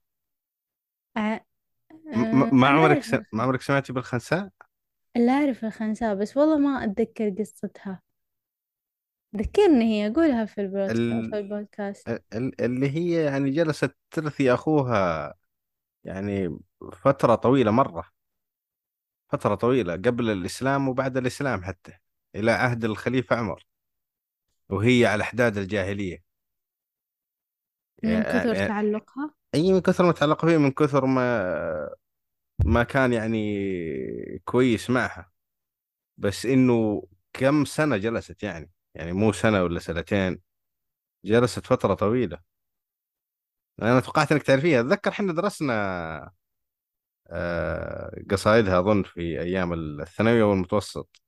أ... 1.17 1.39
م-. 2.05 2.19
م- 2.39 2.59
ما 2.59 2.67
عمرك 2.67 3.03
س... 3.03 3.15
ما 3.33 3.43
عمرك 3.43 3.61
سمعتي 3.61 3.93
بالخنساء؟ 3.93 4.49
اللي 5.15 5.31
أعرف 5.31 5.65
الخنساء 5.65 6.15
بس 6.15 6.37
والله 6.37 6.57
ما 6.57 6.83
أتذكر 6.83 7.29
قصتها 7.29 8.01
ذكرني 9.35 10.03
هي 10.03 10.13
قولها 10.13 10.45
في 10.45 10.61
البودكاست 10.61 10.97
في 10.97 11.01
ال... 11.11 11.35
البودكاست 11.35 12.07
ال- 12.33 12.61
اللي 12.61 12.89
هي 12.89 13.23
يعني 13.23 13.49
جلست 13.51 13.95
ترثي 14.11 14.53
أخوها 14.53 15.33
يعني 16.03 16.59
فترة 16.93 17.35
طويلة 17.35 17.71
مرة 17.71 18.11
فترة 19.29 19.55
طويلة 19.55 19.93
قبل 19.93 20.29
الإسلام 20.29 20.87
وبعد 20.89 21.17
الإسلام 21.17 21.63
حتى 21.63 21.93
إلى 22.35 22.51
عهد 22.51 22.85
الخليفة 22.85 23.35
عمر 23.35 23.65
وهي 24.69 25.05
على 25.05 25.23
أحداد 25.23 25.57
الجاهلية 25.57 26.24
من 28.03 28.23
كثر 28.23 28.67
تعلقها؟ 28.67 29.33
أي 29.55 29.73
من 29.73 29.81
كثر 29.81 30.05
ما 30.05 30.11
تعلق 30.11 30.45
فيه 30.45 30.57
من 30.57 30.71
كثر 30.71 31.05
ما 31.05 31.89
ما 32.65 32.83
كان 32.83 33.13
يعني 33.13 34.39
كويس 34.45 34.89
معها. 34.89 35.31
بس 36.17 36.45
إنه 36.45 37.03
كم 37.33 37.65
سنة 37.65 37.97
جلست 37.97 38.43
يعني؟ 38.43 38.71
يعني 38.95 39.13
مو 39.13 39.31
سنة 39.31 39.63
ولا 39.63 39.79
سنتين 39.79 40.41
جلست 41.25 41.65
فترة 41.65 41.93
طويلة. 41.93 42.39
أنا 43.81 43.99
توقعت 43.99 44.31
إنك 44.31 44.43
تعرفيها. 44.43 44.79
أتذكر 44.81 45.11
إحنا 45.11 45.33
درسنا 45.33 46.31
آه، 47.27 48.21
قصايدها 48.31 48.79
أظن 48.79 49.03
في 49.03 49.41
أيام 49.41 49.73
الثانوي 49.73 50.41
والمتوسط. 50.41 51.21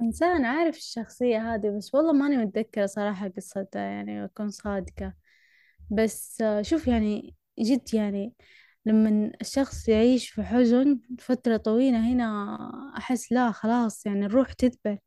إنسان 0.00 0.44
عارف 0.44 0.76
الشخصية 0.76 1.54
هذه 1.54 1.76
بس 1.76 1.94
والله 1.94 2.12
ماني 2.12 2.36
متذكرة 2.36 2.86
صراحة 2.86 3.28
قصتها 3.28 3.82
يعني 3.82 4.24
أكون 4.24 4.48
صادقة. 4.50 5.14
بس 5.90 6.40
آه، 6.40 6.62
شوف 6.62 6.86
يعني 6.88 7.34
جد 7.60 7.94
يعني 7.94 8.34
لما 8.86 9.32
الشخص 9.40 9.88
يعيش 9.88 10.30
في 10.30 10.42
حزن 10.42 11.00
فترة 11.18 11.56
طويلة 11.56 12.12
هنا 12.12 12.92
أحس 12.98 13.32
لا 13.32 13.52
خلاص 13.52 14.06
يعني 14.06 14.26
الروح 14.26 14.52
تذبل 14.52 14.98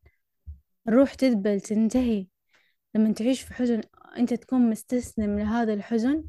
الروح 0.87 1.13
تذبل 1.13 1.61
تنتهي. 1.61 2.27
لما 2.95 3.13
تعيش 3.13 3.41
في 3.41 3.53
حزن 3.53 3.81
أنت 4.17 4.33
تكون 4.33 4.69
مستسلم 4.69 5.39
لهذا 5.39 5.73
الحزن 5.73 6.23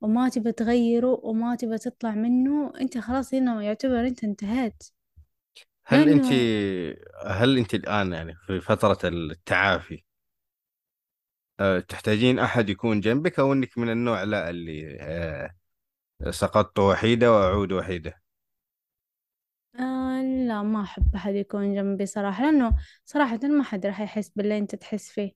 وما 0.00 0.28
تبى 0.28 0.52
تغيره 0.52 1.20
وما 1.22 1.56
تبى 1.56 1.78
تطلع 1.78 2.14
منه 2.14 2.72
أنت 2.80 2.98
خلاص 2.98 3.34
هنا 3.34 3.62
يعتبر 3.62 4.06
أنت 4.06 4.24
انتهيت. 4.24 4.82
هل 5.84 6.08
أنت 6.08 6.32
هل 7.26 7.58
أنت 7.58 7.74
الآن 7.74 8.12
يعني 8.12 8.34
في 8.46 8.60
فترة 8.60 8.98
التعافي 9.08 10.04
تحتاجين 11.88 12.38
أحد 12.38 12.68
يكون 12.70 13.00
جنبك 13.00 13.38
أو 13.38 13.52
إنك 13.52 13.78
من 13.78 13.90
النوع 13.90 14.22
لا 14.22 14.50
اللي 14.50 14.96
آه، 15.00 15.50
سقطت 16.30 16.78
وحيدة 16.78 17.32
وأعود 17.32 17.72
وحيدة؟ 17.72 18.22
آه 19.80 20.22
لا 20.22 20.62
ما 20.62 20.82
أحب 20.82 21.14
أحد 21.14 21.34
يكون 21.34 21.74
جنبي 21.74 22.06
صراحة 22.06 22.42
لأنه 22.44 22.76
صراحة 23.04 23.38
ما 23.42 23.62
حد 23.64 23.86
راح 23.86 24.00
يحس 24.00 24.28
باللي 24.28 24.58
أنت 24.58 24.74
تحس 24.74 25.10
فيه. 25.10 25.32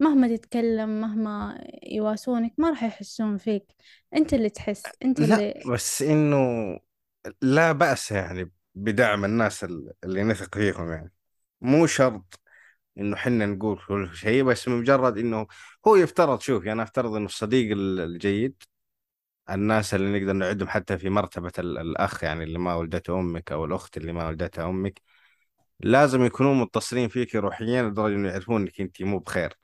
مهما 0.00 0.36
تتكلم 0.36 1.00
مهما 1.00 1.58
يواسونك 1.82 2.54
ما 2.58 2.70
راح 2.70 2.82
يحسون 2.84 3.36
فيك. 3.38 3.74
أنت 4.16 4.34
اللي 4.34 4.50
تحس 4.50 4.96
أنت 5.04 5.20
لا 5.20 5.48
اللي 5.62 5.72
بس 5.72 6.02
إنه 6.02 6.36
لا 7.42 7.72
بأس 7.72 8.12
يعني 8.12 8.52
بدعم 8.74 9.24
الناس 9.24 9.64
ال- 9.64 9.92
اللي 10.04 10.22
نثق 10.24 10.54
فيهم 10.54 10.92
يعني. 10.92 11.12
مو 11.60 11.86
شرط 11.86 12.40
إنه 12.98 13.16
حنا 13.16 13.46
نقول 13.46 13.78
كل 13.88 14.10
شيء 14.16 14.42
بس 14.44 14.68
مجرد 14.68 15.18
إنه 15.18 15.46
هو 15.86 15.96
يفترض 15.96 16.40
شوف 16.40 16.64
يعني 16.64 16.82
أفترض 16.82 17.14
إنه 17.14 17.26
الصديق 17.26 17.72
ال- 17.72 18.00
الجيد 18.00 18.62
الناس 19.50 19.94
اللي 19.94 20.20
نقدر 20.20 20.32
نعدهم 20.32 20.68
حتى 20.68 20.98
في 20.98 21.10
مرتبة 21.10 21.52
ال- 21.58 21.78
الأخ 21.78 22.24
يعني 22.24 22.44
اللي 22.44 22.58
ما 22.58 22.74
ولدته 22.74 23.20
أمك 23.20 23.52
أو 23.52 23.64
الأخت 23.64 23.96
اللي 23.96 24.12
ما 24.12 24.28
ولدتها 24.28 24.70
أمك 24.70 25.02
لازم 25.80 26.24
يكونوا 26.24 26.54
متصلين 26.54 27.08
فيك 27.08 27.36
روحيا 27.36 27.82
لدرجة 27.82 28.14
إنه 28.16 28.28
يعرفون 28.28 28.62
إنك 28.62 28.80
أنت 28.80 29.02
مو 29.02 29.18
بخير. 29.18 29.58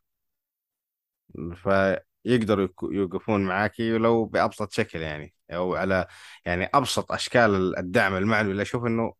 فيقدروا 1.54 2.68
يوقفون 2.82 3.44
معاكي 3.44 3.92
ولو 3.92 4.24
بأبسط 4.24 4.72
شكل 4.72 4.98
يعني 5.02 5.34
أو 5.50 5.74
على 5.76 6.06
يعني 6.46 6.64
أبسط 6.74 7.12
أشكال 7.12 7.78
الدعم 7.78 8.16
المعنوي. 8.16 8.52
اللي 8.52 8.62
أشوف 8.62 8.84
إنه 8.86 9.14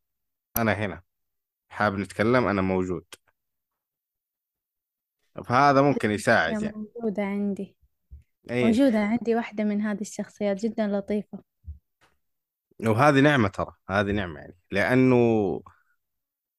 أنا 0.56 0.72
هنا 0.74 1.02
حاب 1.70 1.98
نتكلم 1.98 2.46
أنا 2.48 2.62
موجود. 2.62 3.04
فهذا 5.44 5.82
ممكن 5.82 6.10
يساعد 6.10 6.62
يعني. 6.62 6.76
موجودة 6.76 7.22
عندي. 7.22 7.76
أي 8.50 8.64
موجودة 8.64 8.98
عندي 8.98 9.34
واحدة 9.34 9.64
من 9.64 9.80
هذه 9.80 10.00
الشخصيات 10.00 10.64
جدا 10.64 10.86
لطيفة. 10.86 11.38
وهذه 12.86 13.20
نعمة 13.20 13.48
ترى 13.48 13.72
هذه 13.90 14.10
نعمة 14.12 14.40
يعني. 14.40 14.56
لأنه 14.70 15.16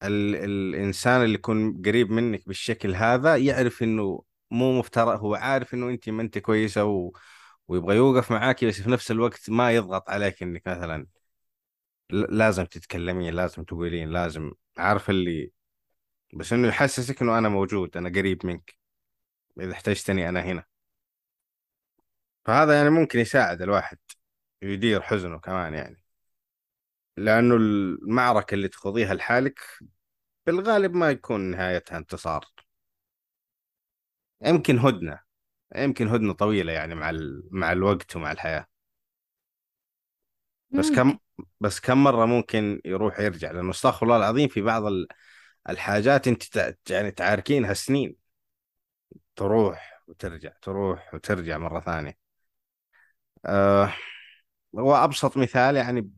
ال 0.02 0.36
الإنسان 0.36 1.22
اللي 1.24 1.34
يكون 1.34 1.82
قريب 1.82 2.10
منك 2.10 2.46
بالشكل 2.46 2.94
هذا 2.94 3.36
يعرف 3.36 3.82
إنه 3.82 4.22
مو 4.50 4.78
مفترض 4.78 5.20
هو 5.20 5.34
عارف 5.34 5.74
إنه 5.74 5.88
أنت 5.90 6.08
ما 6.08 6.22
أنت 6.22 6.38
كويسة 6.38 6.84
و... 6.84 7.12
ويبغى 7.68 7.96
يوقف 7.96 8.30
معاك 8.32 8.64
بس 8.64 8.80
في 8.80 8.90
نفس 8.90 9.10
الوقت 9.10 9.50
ما 9.50 9.72
يضغط 9.72 10.10
عليك 10.10 10.42
إنك 10.42 10.62
مثلا 10.66 11.06
ل- 12.10 12.38
لازم 12.38 12.64
تتكلمين 12.64 13.34
لازم 13.34 13.64
تقولين 13.64 14.10
لازم 14.10 14.52
عارف 14.78 15.10
اللي 15.10 15.52
بس 16.34 16.52
إنه 16.52 16.68
يحسسك 16.68 17.22
إنه 17.22 17.38
أنا 17.38 17.48
موجود 17.48 17.96
أنا 17.96 18.08
قريب 18.08 18.46
منك. 18.46 18.74
إذا 19.60 19.72
احتجتني 19.72 20.28
أنا 20.28 20.40
هنا. 20.42 20.64
فهذا 22.44 22.76
يعني 22.76 22.90
ممكن 22.90 23.18
يساعد 23.18 23.62
الواحد 23.62 23.98
يدير 24.62 25.02
حزنه 25.02 25.38
كمان 25.38 25.74
يعني. 25.74 26.04
لأنه 27.16 27.54
المعركة 27.56 28.54
اللي 28.54 28.68
تخوضيها 28.68 29.14
لحالك 29.14 29.60
بالغالب 30.46 30.94
ما 30.94 31.10
يكون 31.10 31.40
نهايتها 31.40 31.98
انتصار. 31.98 32.46
يمكن 34.44 34.78
هدنة 34.78 35.20
يمكن 35.76 36.08
هدنة 36.08 36.32
طويلة 36.32 36.72
يعني 36.72 36.94
مع 36.94 37.10
ال... 37.10 37.48
مع 37.52 37.72
الوقت 37.72 38.16
ومع 38.16 38.32
الحياة. 38.32 38.66
بس 40.70 40.90
كم 40.90 41.18
بس 41.60 41.80
كم 41.80 42.04
مرة 42.04 42.26
ممكن 42.26 42.80
يروح 42.84 43.20
يرجع؟ 43.20 43.50
لأنه 43.50 43.70
أستغفر 43.70 44.06
الله 44.06 44.16
العظيم 44.16 44.48
في 44.48 44.60
بعض 44.62 44.84
ال- 44.86 45.08
الحاجات 45.68 46.28
تع- 46.28 46.72
يعني 46.90 47.10
تعاركينها 47.10 47.74
سنين. 47.74 48.16
تروح 49.36 50.02
وترجع 50.08 50.50
تروح 50.62 51.14
وترجع 51.14 51.58
مرة 51.58 51.80
ثانية. 51.80 52.18
آه 53.46 53.94
وأبسط 54.72 55.36
مثال 55.36 55.76
يعني 55.76 56.10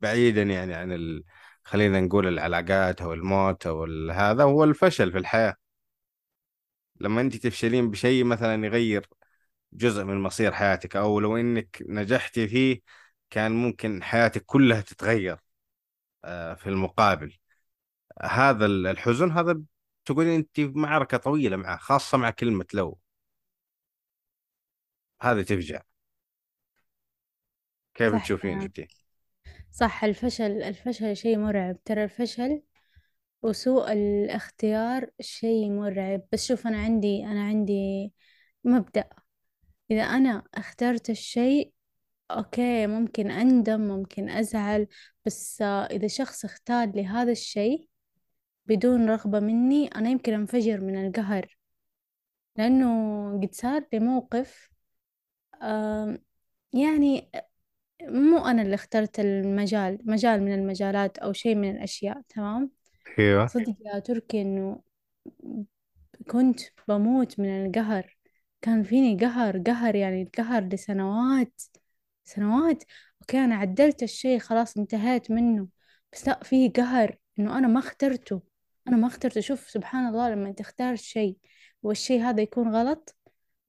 بعيدا 0.00 0.42
يعني 0.42 0.74
عن 0.74 0.92
ال... 0.92 1.24
خلينا 1.64 2.00
نقول 2.00 2.28
العلاقات 2.28 3.02
أو 3.02 3.12
الموت 3.14 3.66
ال... 3.84 4.10
هذا 4.12 4.44
هو 4.44 4.64
الفشل 4.64 5.12
في 5.12 5.18
الحياة. 5.18 5.56
لما 7.00 7.20
أنت 7.20 7.36
تفشلين 7.36 7.90
بشيء 7.90 8.24
مثلا 8.24 8.66
يغير 8.66 9.08
جزء 9.72 10.04
من 10.04 10.20
مصير 10.22 10.52
حياتك 10.52 10.96
أو 10.96 11.20
لو 11.20 11.36
إنك 11.36 11.78
نجحتي 11.88 12.48
فيه 12.48 12.82
كان 13.30 13.52
ممكن 13.52 14.02
حياتك 14.02 14.44
كلها 14.46 14.80
تتغير 14.80 15.38
آه، 16.24 16.54
في 16.54 16.68
المقابل. 16.68 17.38
هذا 18.22 18.66
ال- 18.66 18.86
الحزن 18.86 19.30
هذا 19.30 19.60
تقولين 20.04 20.34
أنت 20.34 20.60
في 20.60 20.72
معركة 20.74 21.16
طويلة 21.16 21.56
معه 21.56 21.76
خاصة 21.76 22.18
مع 22.18 22.30
كلمة 22.30 22.66
لو. 22.74 22.98
هذه 25.22 25.42
تفجع. 25.42 25.82
كيف 27.94 28.12
صح 28.12 28.24
تشوفين 28.24 28.50
كلام 28.50 28.62
أنت؟ 28.62 28.80
صح 29.70 30.04
الفشل 30.04 30.62
الفشل 30.62 31.16
شيء 31.16 31.38
مرعب. 31.38 31.84
ترى 31.84 32.04
الفشل 32.04 32.62
وسوء 33.42 33.92
الاختيار 33.92 35.10
شيء 35.20 35.70
مرعب. 35.70 36.22
بس 36.32 36.48
شوف 36.48 36.66
أنا 36.66 36.78
عندي 36.82 37.24
أنا 37.24 37.44
عندي 37.44 38.12
مبدأ. 38.64 39.08
إذا 39.90 40.02
أنا 40.02 40.42
اخترت 40.54 41.10
الشيء 41.10 41.72
أوكي 42.30 42.86
ممكن 42.86 43.30
أندم 43.30 43.80
ممكن 43.80 44.28
أزعل. 44.28 44.86
بس 45.26 45.62
آه، 45.62 45.84
إذا 45.84 46.06
شخص 46.06 46.44
اختار 46.44 46.88
لي 46.88 47.06
هذا 47.06 47.32
الشيء 47.32 47.88
بدون 48.66 49.10
رغبة 49.10 49.40
مني 49.40 49.88
أنا 49.88 50.10
يمكن 50.10 50.32
أنفجر 50.32 50.80
من 50.80 51.06
القهر. 51.06 51.56
لأنه 52.56 52.88
قد 53.42 53.54
صار 53.54 53.84
لي 53.92 53.98
موقف 53.98 54.70
يعني 56.72 57.30
مو 58.02 58.38
أنا 58.38 58.62
اللي 58.62 58.74
اخترت 58.74 59.20
المجال 59.20 59.98
مجال 60.04 60.42
من 60.42 60.54
المجالات 60.54 61.18
أو 61.18 61.32
شيء 61.32 61.54
من 61.54 61.70
الأشياء 61.70 62.20
تمام؟ 62.28 62.70
أيوه. 63.18 63.46
صدق 63.46 63.76
يا 63.80 63.98
تركي 63.98 64.42
إنه 64.42 64.80
كنت 66.30 66.60
بموت 66.88 67.40
من 67.40 67.66
القهر. 67.66 68.16
كان 68.62 68.82
فيني 68.82 69.16
قهر 69.26 69.58
قهر 69.58 69.94
يعني 69.94 70.22
القهر 70.22 70.64
لسنوات 70.64 71.62
سنوات. 72.24 72.84
أوكي 73.20 73.44
أنا 73.44 73.54
عدلت 73.54 74.02
الشيء 74.02 74.38
خلاص 74.38 74.76
انتهيت 74.76 75.30
منه. 75.30 75.68
بس 76.12 76.28
لا 76.28 76.40
فيه 76.42 76.72
قهر 76.72 77.16
إنه 77.38 77.58
أنا 77.58 77.68
ما 77.68 77.78
اخترته. 77.78 78.53
أنا 78.88 78.96
ما 78.96 79.06
اخترته 79.06 79.40
شوف 79.40 79.70
سبحان 79.70 80.06
الله 80.06 80.30
لما 80.30 80.52
تختار 80.52 80.96
شيء 80.96 81.36
والشيء 81.82 82.22
هذا 82.22 82.42
يكون 82.42 82.74
غلط 82.76 83.16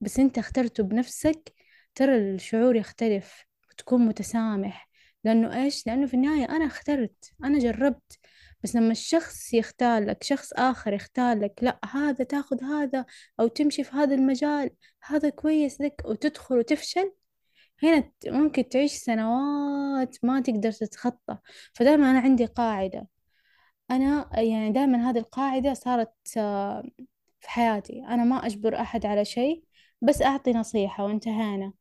بس 0.00 0.18
أنت 0.18 0.38
اخترته 0.38 0.82
بنفسك 0.82 1.52
ترى 1.94 2.16
الشعور 2.34 2.76
يختلف 2.76 3.46
وتكون 3.70 4.06
متسامح. 4.06 4.88
لأنه 5.24 5.62
إيش؟ 5.64 5.86
لأنه 5.86 6.06
في 6.06 6.14
النهاية 6.14 6.44
أنا 6.56 6.66
اخترت 6.66 7.32
أنا 7.44 7.58
جربت. 7.58 8.18
بس 8.62 8.76
لما 8.76 8.92
الشخص 8.92 9.54
يختار 9.54 10.04
لك 10.04 10.22
شخص 10.22 10.52
آخر 10.52 10.92
يختار 10.92 11.38
لك 11.38 11.54
لا 11.62 11.80
هذا 11.94 12.24
تاخذ 12.24 12.64
هذا 12.64 13.04
أو 13.40 13.48
تمشي 13.48 13.84
في 13.84 13.96
هذا 13.96 14.14
المجال 14.14 14.70
هذا 15.02 15.28
كويس 15.30 15.80
لك 15.80 16.02
وتدخل 16.04 16.58
وتفشل 16.58 17.12
هنا 17.82 18.12
ممكن 18.26 18.68
تعيش 18.68 18.92
سنوات 18.92 20.16
ما 20.22 20.40
تقدر 20.40 20.72
تتخطى. 20.72 21.38
فدائما 21.74 22.10
أنا 22.10 22.20
عندي 22.20 22.44
قاعدة. 22.46 23.15
أنا 23.90 24.40
يعني 24.40 24.72
دائما 24.72 25.10
هذه 25.10 25.18
القاعدة 25.18 25.74
صارت 25.74 26.12
آه، 26.36 26.82
في 27.40 27.50
حياتي. 27.50 28.04
أنا 28.06 28.24
ما 28.24 28.46
أجبر 28.46 28.80
أحد 28.80 29.06
على 29.06 29.24
شيء 29.24 29.64
بس 30.02 30.22
أعطي 30.22 30.52
نصيحة 30.52 31.04
وانتهينا. 31.04 31.72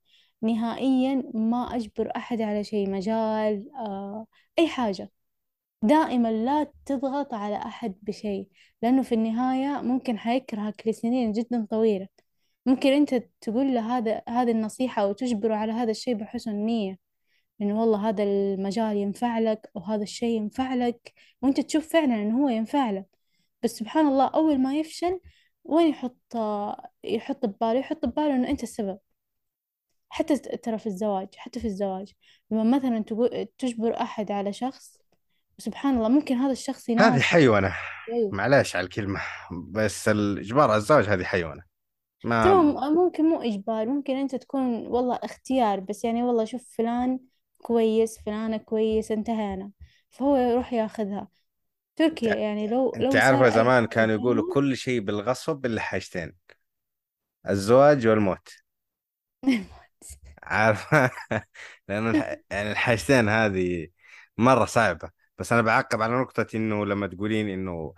نهائيا 0.42 1.24
ما 1.34 1.76
أجبر 1.76 2.12
أحد 2.16 2.42
على 2.42 2.64
شيء 2.64 2.90
مجال 2.90 3.72
آه، 3.76 4.28
أي 4.60 4.68
حاجة. 4.68 5.12
دائما 5.84 6.32
لا 6.32 6.72
تضغط 6.86 7.34
على 7.34 7.56
أحد 7.58 7.96
بشيء 8.04 8.50
لأنه 8.82 9.04
في 9.04 9.16
النهاية 9.16 9.82
ممكن 9.82 10.18
حيكرهك 10.20 10.88
لسنين 10.88 11.32
جدا 11.32 11.68
طويلة. 11.72 12.08
ممكن 12.66 12.90
أنت 12.94 13.16
تقول 13.42 13.76
له 13.76 13.98
هذا 13.98 14.22
هذه 14.30 14.52
النصيحة 14.52 15.02
أو 15.04 15.14
تجبره 15.14 15.56
على 15.56 15.72
هذا 15.74 15.92
الشيء 15.92 16.16
بحسن 16.16 16.52
نية. 16.56 17.05
إنه 17.62 17.82
والله 17.82 18.10
هذا 18.10 18.24
المجال 18.24 18.98
ينفع 18.98 19.40
لك 19.40 19.72
أو 19.76 19.82
هذا 19.82 20.04
الشيء 20.04 20.38
ينفع 20.38 20.74
لك 20.74 21.14
وأنت 21.42 21.60
تشوف 21.60 21.88
فعلا 21.88 22.16
إنه 22.16 22.44
هو 22.44 22.50
ينفع 22.50 22.92
لك. 22.92 23.06
بس 23.64 23.72
سبحان 23.72 24.08
الله 24.08 24.28
أول 24.28 24.60
ما 24.60 24.76
يفشل 24.76 25.20
وين 25.64 25.88
يحط 25.88 26.36
يحط 27.04 27.46
بباله؟ 27.46 27.80
يحط 27.80 28.06
بباله 28.06 28.36
إنه 28.36 28.50
أنت 28.50 28.64
السبب. 28.64 28.98
حتى 30.10 30.38
ترى 30.38 30.78
في 30.78 30.88
الزواج 30.88 31.28
حتى 31.38 31.60
في 31.60 31.68
الزواج. 31.68 32.14
لما 32.52 32.78
مثلا 32.78 33.04
تقول 33.04 33.48
تجبر 33.58 34.02
أحد 34.02 34.32
على 34.32 34.54
شخص 34.54 34.98
سبحان 35.58 35.98
الله 35.98 36.10
ممكن 36.10 36.36
هذا 36.36 36.52
الشخص 36.52 36.90
هذه 36.90 36.92
يناسب 36.92 37.22
حيوانة. 37.22 37.74
أيوه. 38.14 38.30
معلش 38.32 38.76
على 38.76 38.84
الكلمة 38.84 39.22
بس 39.72 40.08
الإجبار 40.08 40.70
على 40.70 40.78
الزواج 40.78 41.06
هذه 41.06 41.24
حيوانة. 41.24 41.64
ما 42.24 42.62
ممكن 42.90 43.26
مو 43.26 43.41
إجبار 43.41 43.88
ممكن 43.88 44.15
أنت 44.15 44.36
تكون 44.36 44.88
والله 44.88 45.20
اختيار 45.24 45.80
بس 45.80 46.04
يعني 46.04 46.24
والله 46.24 46.46
شوف 46.46 46.76
فلان 46.78 47.20
كويس 47.65 48.19
فلانة 48.19 48.58
كويس 48.58 49.12
انتهينا. 49.12 49.71
فهو 50.12 50.36
يروح 50.38 50.73
ياخذها. 50.73 51.28
تركيا 51.97 52.34
انت 52.34 52.41
يعني 52.41 52.67
لو 52.67 52.95
انت 52.95 53.15
لو 53.15 53.19
صار 53.19 53.43
عارفة 53.43 53.49
زمان 53.49 53.86
كانوا 53.88 54.15
يقولوا 54.15 54.43
ثانية 54.43 54.54
كل 54.54 54.78
شيء 54.78 54.99
بالغصب 55.01 55.65
إلا 55.65 55.82
حاجتين 55.82 56.34
الزواج 57.49 58.08
والموت. 58.08 58.49
عارفة؟ 60.43 61.12
لأن. 61.89 62.15
يعني 62.51 62.71
الحاجتين 62.71 63.30
هذه 63.30 63.88
مرة 64.38 64.65
صعبة. 64.65 65.12
بس 65.38 65.54
أنا 65.54 65.62
بعقب 65.62 66.01
على 66.01 66.13
نقطة 66.21 66.47
إنه 66.56 66.86
لما 66.86 67.08
تقولين 67.08 67.49
إنه 67.49 67.93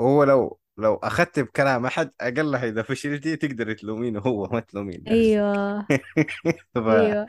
هو 0.00 0.24
لو 0.24 0.60
لو 0.78 0.94
أخذت 0.94 1.40
بكلام 1.40 1.86
أحد 1.86 2.10
أقلها 2.20 2.64
إذا 2.68 2.82
فشلتي 2.82 3.36
تقدر 3.36 3.72
تلومينه 3.72 4.20
هو 4.20 4.48
ما 4.52 4.60
تلومين 4.60 5.04
أيوه. 5.08 5.86
ف... 6.74 6.78
أيوه. 6.78 7.26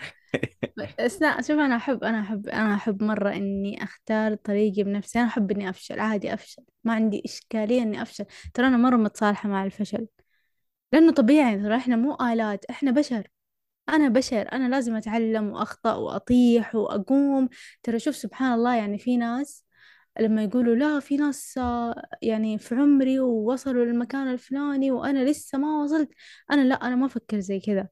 بس 0.99 1.21
لا 1.21 1.41
شوف 1.41 1.51
أنا 1.59 1.75
أحب 1.75 2.03
أنا 2.03 2.21
أحب 2.21 2.47
أنا 2.47 2.75
أحب 2.75 3.03
مرة 3.03 3.33
إني 3.33 3.83
أختار 3.83 4.35
طريقي 4.35 4.83
بنفسي. 4.83 5.19
أنا 5.19 5.27
أحب 5.27 5.51
إني 5.51 5.69
أفشل 5.69 5.99
عادي 5.99 6.33
أفشل. 6.33 6.63
ما 6.83 6.93
عندي 6.93 7.21
إشكالية 7.25 7.81
إني 7.81 8.01
أفشل. 8.01 8.25
ترى 8.53 8.67
أنا 8.67 8.77
مرة 8.77 8.95
متصالحة 8.97 9.49
مع 9.49 9.65
الفشل. 9.65 10.07
لأنه 10.93 11.13
طبيعي 11.13 11.57
ترى 11.63 11.75
إحنا 11.77 11.95
مو 11.95 12.15
آلات 12.21 12.65
إحنا 12.65 12.91
بشر. 12.91 13.27
أنا 13.89 14.09
بشر 14.09 14.51
أنا 14.53 14.69
لازم 14.69 14.95
أتعلم 14.95 15.49
وأخطأ 15.49 15.95
وأطيح 15.95 16.75
وأقوم. 16.75 17.49
ترى 17.83 17.99
شوف 17.99 18.15
سبحان 18.15 18.53
الله 18.53 18.75
يعني 18.77 18.99
في 18.99 19.17
ناس 19.17 19.64
لما 20.19 20.43
يقولوا 20.43 20.75
لا 20.75 20.99
في 20.99 21.17
ناس 21.17 21.59
يعني 22.21 22.57
في 22.57 22.75
عمري 22.75 23.19
ووصلوا 23.19 23.85
للمكان 23.85 24.27
الفلاني 24.27 24.91
وأنا 24.91 25.29
لسه 25.29 25.57
ما 25.57 25.83
وصلت 25.83 26.09
أنا 26.51 26.61
لا 26.61 26.75
أنا 26.75 26.95
ما 26.95 27.05
أفكر 27.05 27.39
زي 27.39 27.59
كذا. 27.59 27.87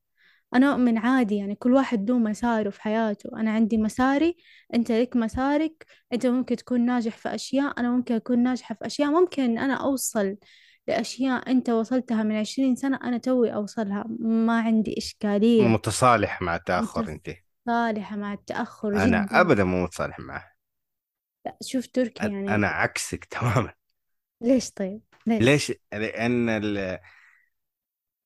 أنا 0.55 0.71
أؤمن 0.71 0.97
عادي 0.97 1.35
يعني 1.35 1.55
كل 1.55 1.73
واحد 1.73 2.09
له 2.09 2.17
مساره 2.17 2.69
في 2.69 2.81
حياته. 2.81 3.29
أنا 3.39 3.51
عندي 3.51 3.77
مساري 3.77 4.37
أنت 4.73 4.91
لك 4.91 5.15
مسارك. 5.15 5.85
أنت 6.13 6.25
ممكن 6.25 6.55
تكون 6.55 6.85
ناجح 6.85 7.17
في 7.17 7.35
أشياء 7.35 7.79
أنا 7.79 7.91
ممكن 7.91 8.15
أكون 8.15 8.43
ناجحة 8.43 8.75
في 8.75 8.85
أشياء. 8.85 9.09
ممكن 9.11 9.57
أنا 9.57 9.73
أوصل 9.73 10.35
لأشياء 10.87 11.51
أنت 11.51 11.69
وصلتها 11.69 12.23
من 12.23 12.35
عشرين 12.35 12.75
سنة 12.75 12.99
أنا 13.03 13.17
توي 13.17 13.53
أوصلها. 13.53 14.05
ما 14.19 14.61
عندي 14.61 14.95
إشكالية. 14.97 15.67
متصالح 15.67 16.41
مع 16.41 16.55
التأخر 16.55 17.09
أنت 17.09 17.29
متصالحة 17.67 18.15
مع 18.15 18.33
التأخر 18.33 18.89
أنا 18.89 19.25
جدا. 19.25 19.41
أبدا 19.41 19.63
مو 19.63 19.83
متصالح 19.83 20.19
معه. 20.19 20.52
لا 21.45 21.57
شوف 21.63 21.87
تركي 21.87 22.23
أ- 22.23 22.31
أنا 22.47 22.67
يعني 22.67 22.67
عكسك 22.67 23.25
تماما. 23.31 23.73
ليش 24.41 24.71
طيب؟ 24.71 25.01
ليش؟ 25.27 25.53
ليش؟ 25.53 25.71
لأن 25.93 26.49
ال... 26.49 26.99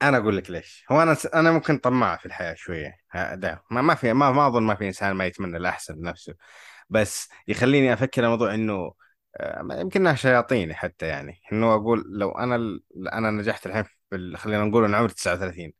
أنا 0.01 0.17
أقول 0.17 0.37
لك 0.37 0.49
ليش. 0.51 0.85
هو 0.91 1.01
أنا 1.01 1.17
أنا 1.33 1.51
ممكن 1.51 1.77
طماع 1.77 2.17
في 2.17 2.25
الحياة 2.25 2.53
شوية. 2.53 2.97
ده 3.33 3.63
ما 3.71 3.81
ما 3.81 3.95
في 3.95 4.13
ما 4.13 4.31
ما 4.31 4.47
أظن 4.47 4.63
ما 4.63 4.75
في 4.75 4.87
إنسان 4.87 5.11
ما 5.15 5.25
يتمنى 5.25 5.57
الأحسن 5.57 5.95
لنفسه. 5.95 6.35
بس 6.89 7.29
يخليني 7.47 7.93
أفكر 7.93 8.23
الموضوع 8.25 8.53
إنه 8.53 8.93
آه، 9.37 9.67
يمكنها 9.81 10.15
شياطيني 10.15 10.73
حتى 10.75 11.07
يعني. 11.07 11.41
إنه 11.53 11.75
أقول 11.75 12.03
لو 12.19 12.31
أنا 12.31 12.55
ال- 12.55 12.83
أنا 13.13 13.31
نجحت 13.31 13.67
الحين 13.67 13.83
في 13.83 14.37
خلينا 14.37 14.63
نقول 14.65 14.85
أنا 14.85 14.97
عمري 14.97 15.13
39 15.13 15.73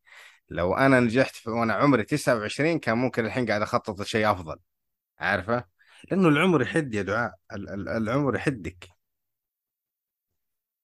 لو 0.50 0.76
أنا 0.76 1.00
نجحت 1.00 1.36
في 1.36 1.50
وأنا 1.50 1.74
عمري 1.74 2.04
29 2.04 2.80
كان 2.80 2.98
ممكن 2.98 3.26
الحين 3.26 3.46
قاعد 3.48 3.62
أخطط 3.62 4.02
لشيء 4.02 4.32
أفضل. 4.32 4.60
عارفة؟ 5.20 5.66
لأنه 6.12 6.30
العمر 6.30 6.62
يحد 6.62 6.94
يا 6.94 7.02
دعاء. 7.02 7.34
ال- 7.54 7.70
ال- 7.70 7.90
العمر 7.90 8.36
يحدك. 8.36 8.90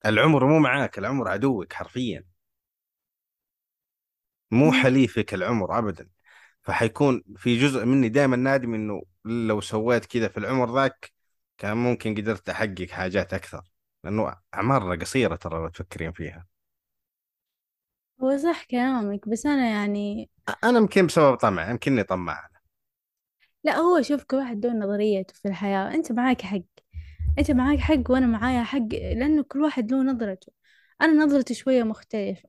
العمر 0.06 0.46
مو 0.46 0.58
معاك 0.58 0.98
العمر 0.98 1.28
عدوك 1.28 1.72
حرفيا. 1.72 2.24
مو. 4.50 4.72
حليفك 4.72 5.34
العمر 5.34 5.78
ابدا. 5.78 6.08
فحيكون 6.62 7.22
في 7.36 7.58
جزء 7.60 7.84
مني 7.84 8.08
دائما 8.08 8.36
نادم 8.36 8.74
إنه 8.74 9.02
لو 9.24 9.60
سويت 9.60 10.06
كذا 10.06 10.28
في 10.28 10.36
العمر 10.38 10.74
ذاك 10.74 11.12
كان 11.58 11.76
ممكن 11.76 12.14
قدرت 12.14 12.48
أحقق 12.48 12.88
حاجات 12.90 13.34
أكثر. 13.34 13.62
لأنه 14.04 14.36
اعمارنا 14.54 15.00
قصيرة 15.00 15.36
ترى 15.36 15.58
لو 15.58 15.68
تفكرين 15.68 16.12
فيها. 16.12 16.46
هو 18.22 18.36
صح 18.36 18.64
كلامك 18.64 19.28
بس 19.28 19.46
أنا 19.46 19.68
يعني 19.70 20.30
أنا 20.64 20.78
يمكن 20.78 21.06
بسبب 21.06 21.34
طمع 21.36 21.70
يمكنني 21.70 22.02
طماع. 22.02 22.53
لا 23.64 23.76
هو 23.78 24.02
شوف 24.02 24.24
كل 24.24 24.36
واحد 24.36 24.66
له 24.66 24.72
نظريته 24.72 25.34
في 25.34 25.48
الحياة. 25.48 25.94
أنت 25.94 26.12
معاك 26.12 26.42
حق. 26.42 26.62
أنت 27.38 27.50
معاك 27.50 27.78
حق 27.78 28.10
وأنا 28.10 28.26
معايا 28.26 28.62
حق 28.62 28.88
لأنه 28.92 29.42
كل 29.42 29.62
واحد 29.62 29.92
له 29.92 30.02
نظرته. 30.02 30.52
أنا 31.02 31.24
نظرتي 31.24 31.54
شوية 31.54 31.82
مختلفة. 31.82 32.48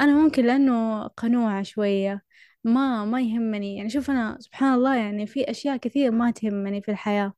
أنا 0.00 0.14
ممكن 0.14 0.46
لأنه 0.46 1.06
قنوعة 1.06 1.62
شوية 1.62 2.22
ما 2.64 3.04
ما 3.04 3.20
يهمني. 3.20 3.76
يعني 3.76 3.90
شوف 3.90 4.10
أنا 4.10 4.36
سبحان 4.40 4.74
الله 4.74 4.96
يعني 4.96 5.26
في 5.26 5.50
أشياء 5.50 5.76
كثير 5.76 6.10
ما 6.10 6.30
تهمني 6.30 6.82
في 6.82 6.90
الحياة. 6.90 7.34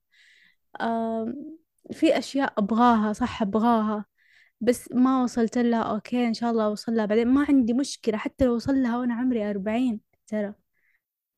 في 1.93 2.19
أشياء 2.19 2.55
أبغاها 2.59 3.13
صح 3.13 3.43
أبغاها 3.43 4.05
بس 4.61 4.93
ما 4.93 5.23
وصلت 5.23 5.59
لها. 5.59 5.83
أوكي 5.83 6.29
إن 6.29 6.35
شاء 6.35 6.51
الله 6.51 6.65
أوصل 6.65 6.95
لها 6.95 7.07
بعدين. 7.07 7.29
ما 7.29 7.47
عندي 7.49 7.73
مشكلة 7.75 8.17
حتى 8.19 8.45
لو 8.45 8.55
وصل 8.55 8.75
لها 8.83 8.99
وأنا 8.99 9.15
عمري 9.15 9.51
أربعين 9.51 10.01
ترى. 10.27 10.55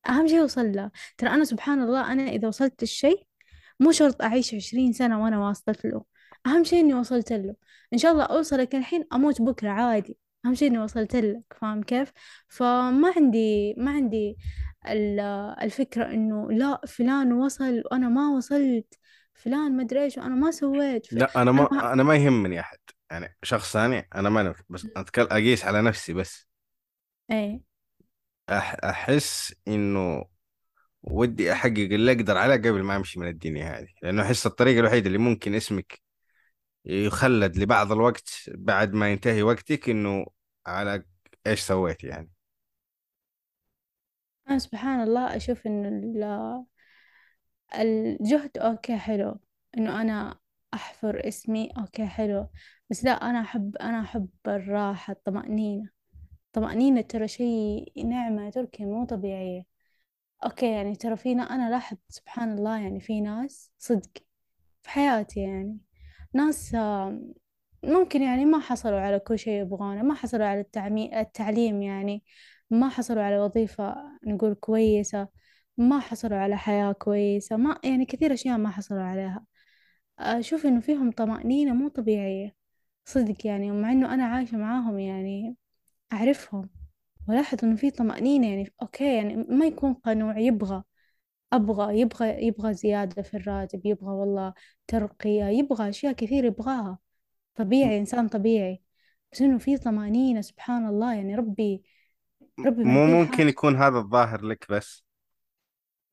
أهم 0.09 0.27
شيء 0.27 0.41
أوصل 0.41 0.71
له. 0.71 0.91
ترى 1.17 1.29
أنا 1.29 1.43
سبحان 1.43 1.81
الله 1.81 2.11
أنا 2.11 2.23
إذا 2.23 2.47
وصلت 2.47 2.83
الشيء 2.83 3.27
مو 3.79 3.91
شرط 3.91 4.21
أعيش 4.21 4.55
عشرين 4.55 4.93
سنة 4.93 5.23
وأنا 5.23 5.39
واصلت 5.39 5.85
له. 5.85 6.03
أهم 6.47 6.63
شيء 6.63 6.79
إني 6.79 6.93
وصلت 6.93 7.33
له. 7.33 7.55
إن 7.93 7.97
شاء 7.97 8.11
الله 8.11 8.23
أوصلك 8.23 8.75
الحين 8.75 9.05
أموت 9.13 9.41
بكرة 9.41 9.69
عادي. 9.69 10.17
أهم 10.45 10.55
شيء 10.55 10.67
إني 10.69 10.79
وصلت 10.79 11.15
لك 11.15 11.43
فاهم 11.61 11.83
كيف؟ 11.83 12.11
فما 12.47 13.13
عندي 13.17 13.73
ما 13.77 13.91
عندي 13.91 14.37
ال- 14.87 15.19
الفكرة 15.61 16.05
إنه 16.05 16.51
لا 16.51 16.81
فلان 16.87 17.33
وصل 17.33 17.83
وأنا 17.91 18.09
ما 18.09 18.29
وصلت 18.37 18.93
فلان 19.33 19.77
ما 19.77 19.83
أدري 19.83 20.03
إيش 20.03 20.17
وأنا 20.17 20.35
ما 20.35 20.51
سويت. 20.51 21.05
ف... 21.05 21.13
لا 21.13 21.41
أنا 21.41 21.51
ما 21.51 21.67
ما 21.71 21.93
أنا 21.93 22.03
ما 22.03 22.15
يهمني 22.15 22.59
أحد. 22.59 22.77
يعني 23.11 23.37
شخص 23.43 23.73
ثاني 23.73 24.07
أنا 24.15 24.29
ما 24.29 24.43
نف... 24.43 24.63
بس 24.69 24.87
اتكلم 24.97 25.27
أقيس 25.31 25.65
على 25.65 25.81
نفسي 25.81 26.13
بس. 26.13 26.47
إيه. 27.31 27.74
أح... 28.49 28.75
أحس 28.83 29.55
إنه 29.67 30.25
ودي 31.03 31.53
أحقق 31.53 31.71
اللي 31.79 32.11
أقدر 32.11 32.37
عليه 32.37 32.55
قبل 32.55 32.83
ما 32.83 32.95
أمشي 32.95 33.19
من 33.19 33.27
الدنيا 33.27 33.79
هذه. 33.79 33.87
لأنه 34.03 34.23
أحس 34.23 34.45
الطريقة 34.47 34.79
الوحيدة 34.79 35.07
اللي 35.07 35.17
ممكن 35.17 35.55
اسمك 35.55 36.01
يخلد 36.85 37.57
لبعض 37.57 37.91
الوقت 37.91 38.29
بعد 38.49 38.93
ما 38.93 39.11
ينتهي 39.11 39.43
وقتك 39.43 39.89
إنه 39.89 40.25
على 40.67 41.03
إيش 41.47 41.59
سويت 41.61 42.03
يعني. 42.03 42.31
أنا 44.49 44.59
سبحان 44.59 45.03
الله. 45.03 45.35
أشوف 45.35 45.67
إنه 45.67 45.87
ال- 45.89 46.65
الجهد 47.75 48.57
okay 48.57 48.97
حلو. 48.97 49.39
إنه 49.77 50.01
أنا 50.01 50.39
أحفر 50.73 51.27
اسمي 51.27 51.69
okay 51.77 52.05
حلو. 52.07 52.47
بس 52.89 53.03
لا 53.05 53.11
أنا 53.11 53.41
أحب 53.41 53.75
أنا 53.77 54.01
أحب 54.01 54.29
الراحة 54.47 55.13
الطمأنينة. 55.13 55.89
الطمأنينة 56.55 57.01
ترى 57.01 57.27
شيء 57.27 58.05
نعمة 58.05 58.49
تركي 58.49 58.85
مو 58.85 59.05
طبيعية 59.05 59.65
okay 60.45 60.71
يعني 60.71 60.95
ترى 60.95 61.17
فينا 61.17 61.43
أنا 61.43 61.69
لاحظت 61.69 61.99
سبحان 62.09 62.57
الله 62.57 62.79
يعني 62.79 62.99
في 62.99 63.21
ناس 63.21 63.71
صدق 63.79 64.11
في 64.83 64.89
حياتي 64.89 65.39
يعني 65.39 65.79
ناس 66.33 66.75
ممكن 67.83 68.21
يعني 68.21 68.45
ما 68.45 68.59
حصلوا 68.59 68.99
على 68.99 69.19
كل 69.19 69.39
شيء 69.39 69.61
يبغونه 69.61 70.01
ما 70.03 70.13
حصلوا 70.13 70.45
على. 70.45 70.65
التعليم 71.21 71.81
يعني 71.81 72.23
ما 72.69 72.89
حصلوا 72.89 73.23
على 73.23 73.39
وظيفة 73.39 73.95
نقول 74.27 74.53
كويسة 74.53 75.27
ما 75.77 75.99
حصلوا 75.99 76.37
على 76.37 76.57
حياة 76.57 76.91
كويسة 76.91 77.57
ما 77.57 77.79
يعني 77.83 78.05
كثير 78.05 78.33
أشياء 78.33 78.57
ما 78.57 78.69
حصلوا 78.69 79.03
عليها 79.03 79.45
أشوف 80.19 80.65
إنه 80.65 80.79
فيهم 80.81 81.11
طمأنينة 81.11 81.73
مو 81.73 81.87
طبيعية 81.89 82.55
صدق 83.05 83.47
يعني 83.47 83.71
ومع 83.71 83.91
إنه 83.91 84.13
أنا 84.13 84.25
عايشة 84.25 84.57
معاهم 84.57 84.99
يعني 84.99 85.57
أعرفهم. 86.13 86.69
ولاحظ 87.29 87.65
إنه 87.65 87.75
في 87.75 87.91
طمأنينة 87.91 88.47
يعني 88.49 88.73
أوكي 88.81 89.17
يعني 89.17 89.35
ما 89.35 89.65
يكون 89.65 89.93
قنوع 89.93 90.39
يبغى 90.39 90.83
أبغى 91.53 91.99
يبغى 92.01 92.47
يبغى 92.47 92.73
زيادة 92.73 93.21
في 93.23 93.37
الراتب 93.37 93.85
يبغى 93.85 94.09
والله 94.13 94.53
ترقية 94.87 95.45
يبغى 95.45 95.89
أشياء 95.89 96.13
كثير 96.13 96.45
يبغاها. 96.45 96.99
طبيعي 97.55 97.99
إنسان 97.99 98.27
طبيعي. 98.29 98.83
بس 99.33 99.41
إنه 99.41 99.57
في 99.59 99.77
طمأنينة 99.79 100.41
سبحان 100.41 100.87
الله 100.87 101.15
يعني 101.15 101.35
ربي 101.35 101.83
ربي 102.65 102.83
مو 102.83 103.05
ممكن 103.07 103.47
يكون 103.49 103.75
هذا 103.75 103.97
الظاهر 103.97 104.41
لك 104.45 104.65
بس. 104.71 105.05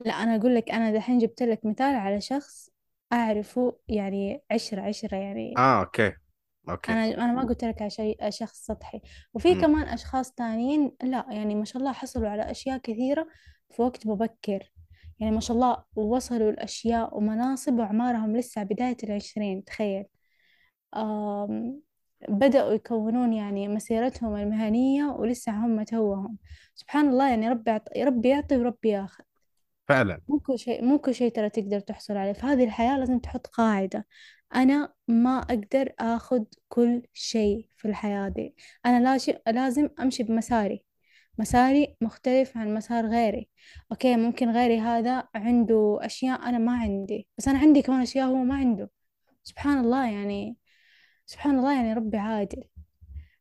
لا 0.01 0.13
أنا 0.13 0.37
أقول 0.37 0.55
لك 0.55 0.71
أنا 0.71 0.93
دحين 0.95 1.19
جبت 1.19 1.43
لك 1.43 1.65
مثال 1.67 1.95
على 1.97 2.21
شخص 2.21 2.71
أعرفه 3.13 3.79
يعني 3.89 4.43
عشرة 4.51 4.81
عشرة 4.83 5.17
يعني 5.17 5.55
آه 5.59 5.81
okay. 5.81 6.13
okay. 6.69 6.93
أنا 6.93 7.25
أنا 7.25 7.33
ما 7.33 7.43
قلت 7.43 7.65
لك 7.65 7.83
على 7.83 7.91
شيء 7.91 8.31
شخص 8.31 8.67
سطحي. 8.67 9.01
وفي 9.35 9.55
مم. 9.55 9.61
كمان 9.61 9.83
أشخاص 9.83 10.33
تانيين 10.33 10.93
لا 11.03 11.27
يعني 11.31 11.55
ما 11.55 11.65
شاء 11.65 11.83
الله 11.83 11.93
حصلوا 11.93 12.29
على 12.29 12.51
أشياء 12.51 12.79
كثيرة 12.79 13.27
في 13.71 13.83
وقت 13.83 14.07
مبكر. 14.07 14.73
يعني 15.21 15.35
ما 15.35 15.41
شاء 15.41 15.57
الله 15.57 15.85
وصلوا 15.97 16.51
لأشياء 16.51 17.17
ومناصب 17.17 17.79
وأعمارهم 17.79 18.37
لسه 18.37 18.63
بداية 18.63 18.97
العشرين 19.05 19.65
تخيل. 19.65 20.05
بدأوا 22.29 22.73
يكونون 22.73 23.33
يعني 23.33 23.69
مسيرتهم 23.69 24.37
المهنية 24.37 25.05
ولسه 25.05 25.53
هم 25.53 25.83
توهم. 25.83 26.39
سبحان 26.75 27.09
الله 27.09 27.29
يعني 27.31 27.49
ربي. 27.49 27.81
ربي 27.99 28.29
يعطي 28.29 28.57
وربي 28.57 28.89
ياخذ. 28.89 29.25
فعلا. 29.89 30.21
مو 30.29 30.39
كل 30.39 30.59
شيء 30.59 30.85
مو 30.85 30.99
كل 30.99 31.15
شيء 31.15 31.33
ترى 31.33 31.51
تقدر 31.51 31.81
تحصل 31.81 32.17
عليه. 32.17 32.33
في 32.33 32.47
هذه 32.47 32.65
الحياة 32.65 32.99
لازم 32.99 33.19
تحط 33.19 33.47
قاعدة. 33.47 34.07
أنا 34.55 34.93
ما 35.09 35.39
أقدر 35.39 35.93
أخذ 36.01 36.45
كل 36.69 37.03
شيء 37.13 37.67
في 37.77 37.89
الحياة 37.89 38.29
دي. 38.29 38.55
أنا 38.87 39.19
لازم 39.47 39.89
أمشي 40.01 40.23
بمساري. 40.23 40.85
مساري 41.39 41.97
مختلف 42.01 42.57
عن 42.57 42.75
مسار 42.75 43.07
غيري. 43.07 43.49
أوكي 43.93 44.17
ممكن 44.17 44.51
غيري 44.51 44.81
هذا 44.81 45.29
عنده 45.35 45.99
أشياء 46.03 46.49
أنا 46.49 46.59
ما 46.59 46.73
عندي 46.73 47.29
بس 47.39 47.49
أنا 47.49 47.59
عندي 47.59 47.83
كمان 47.83 48.01
أشياء 48.01 48.27
هو 48.29 48.37
ما 48.45 48.55
عنده. 48.55 48.91
سبحان 49.45 49.79
الله 49.79 50.11
يعني 50.11 50.57
سبحان 51.27 51.59
الله 51.59 51.77
يعني 51.77 51.93
ربي 51.95 52.17
عادل. 52.19 52.65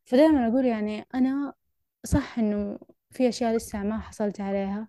فدائما 0.06 0.47
أقول 0.47 0.65
يعني 0.65 1.06
أنا 1.15 1.54
صح 2.06 2.39
إنه 2.39 2.80
في 3.12 3.30
أشياء 3.30 3.56
لسه 3.56 3.84
ما 3.84 4.00
حصلت 4.00 4.41
عليها 4.41 4.88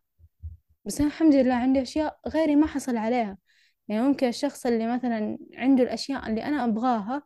بس 0.85 1.00
أنا 1.00 1.08
الحمد 1.08 1.35
لله 1.35 1.54
عندي 1.54 1.82
أشياء 1.82 2.20
غيري 2.28 2.56
ما 2.56 2.66
حصل 2.66 2.96
عليها. 2.96 3.38
يعني 3.92 4.09
ممكن 4.09 4.28
الشخص 4.28 4.66
اللي 4.66 4.94
مثلا 4.94 5.38
عنده 5.55 5.83
الأشياء 5.83 6.28
اللي 6.28 6.44
أنا 6.44 6.64
أبغاها 6.64 7.22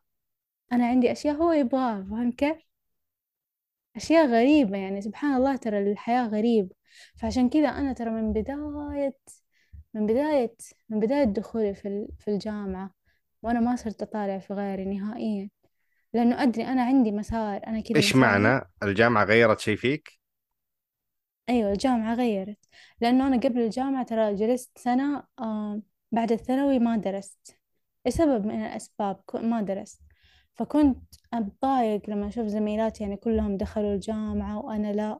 أنا 0.72 0.86
عندي 0.86 1.12
أشياء 1.12 1.34
هو 1.34 1.52
يبغاها 1.52 2.06
فاهم 2.10 2.32
كيف؟ 2.32 2.56
أشياء 3.96 4.26
غريبة 4.26 4.78
يعني 4.78 5.00
سبحان 5.00 5.36
الله 5.36 5.56
ترى 5.56 5.92
الحياة 5.92 6.26
غريبة. 6.28 6.74
فعشان 7.16 7.48
كذا 7.48 7.68
أنا 7.68 7.92
ترى 7.92 8.10
من 8.10 8.32
بداية 8.32 9.16
من 9.94 10.06
بداية 10.06 10.56
من 10.88 11.00
بداية 11.00 11.24
دخولي 11.24 11.74
في 11.74 12.08
في 12.18 12.28
الجامعة 12.28 12.94
وأنا 13.42 13.60
ما 13.60 13.76
صرت 13.76 14.02
أطالع 14.02 14.38
في 14.38 14.54
غيري 14.54 14.84
نهائيا 14.84 15.50
لأنه 16.12 16.42
أدري 16.42 16.64
أنا 16.66 16.82
عندي 16.82 17.12
مسار 17.12 17.60
أنا 17.66 17.80
كذا 17.80 17.98
مساري 17.98 18.20
معنى؟ 18.20 18.60
الجامعة 18.82 19.24
غيرت 19.24 19.60
شيء 19.60 19.76
فيك؟ 19.76 20.20
أيوة 21.48 21.72
الجامعة 21.72 22.14
غيرت. 22.14 22.58
لأنه 23.00 23.26
أنا 23.26 23.36
قبل 23.36 23.60
الجامعة 23.60 24.04
ترى 24.04 24.34
جلست 24.34 24.78
سنة 24.78 25.24
آه 25.38 25.82
بعد 26.12 26.32
الثانوي 26.32 26.78
ما 26.78 26.96
درست. 26.96 27.56
لسبب 28.06 28.46
من 28.46 28.64
الأسباب 28.66 29.20
ما 29.34 29.62
درست. 29.62 30.02
فكنت 30.54 31.14
أتضايق 31.32 32.10
لما 32.10 32.28
أشوف 32.28 32.46
زميلاتي 32.46 33.02
يعني 33.04 33.16
كلهم 33.16 33.56
دخلوا 33.56 33.94
الجامعة 33.94 34.58
وأنا 34.58 34.92
لا. 34.92 35.18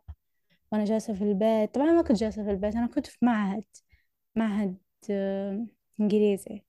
وأنا 0.73 0.85
جالسة 0.85 1.15
في 1.15 1.25
البيت. 1.25 1.75
طبعا 1.75 1.87
ما 1.93 2.03
كنت 2.03 2.17
جالسة 2.17 2.45
في 2.45 2.51
البيت 2.51 2.77
أنا 2.77 2.87
كنت 2.87 3.07
في 3.07 3.19
معهد. 3.23 3.65
معهد 4.37 4.77
آه 5.11 5.67
إنجليزي. 6.01 6.65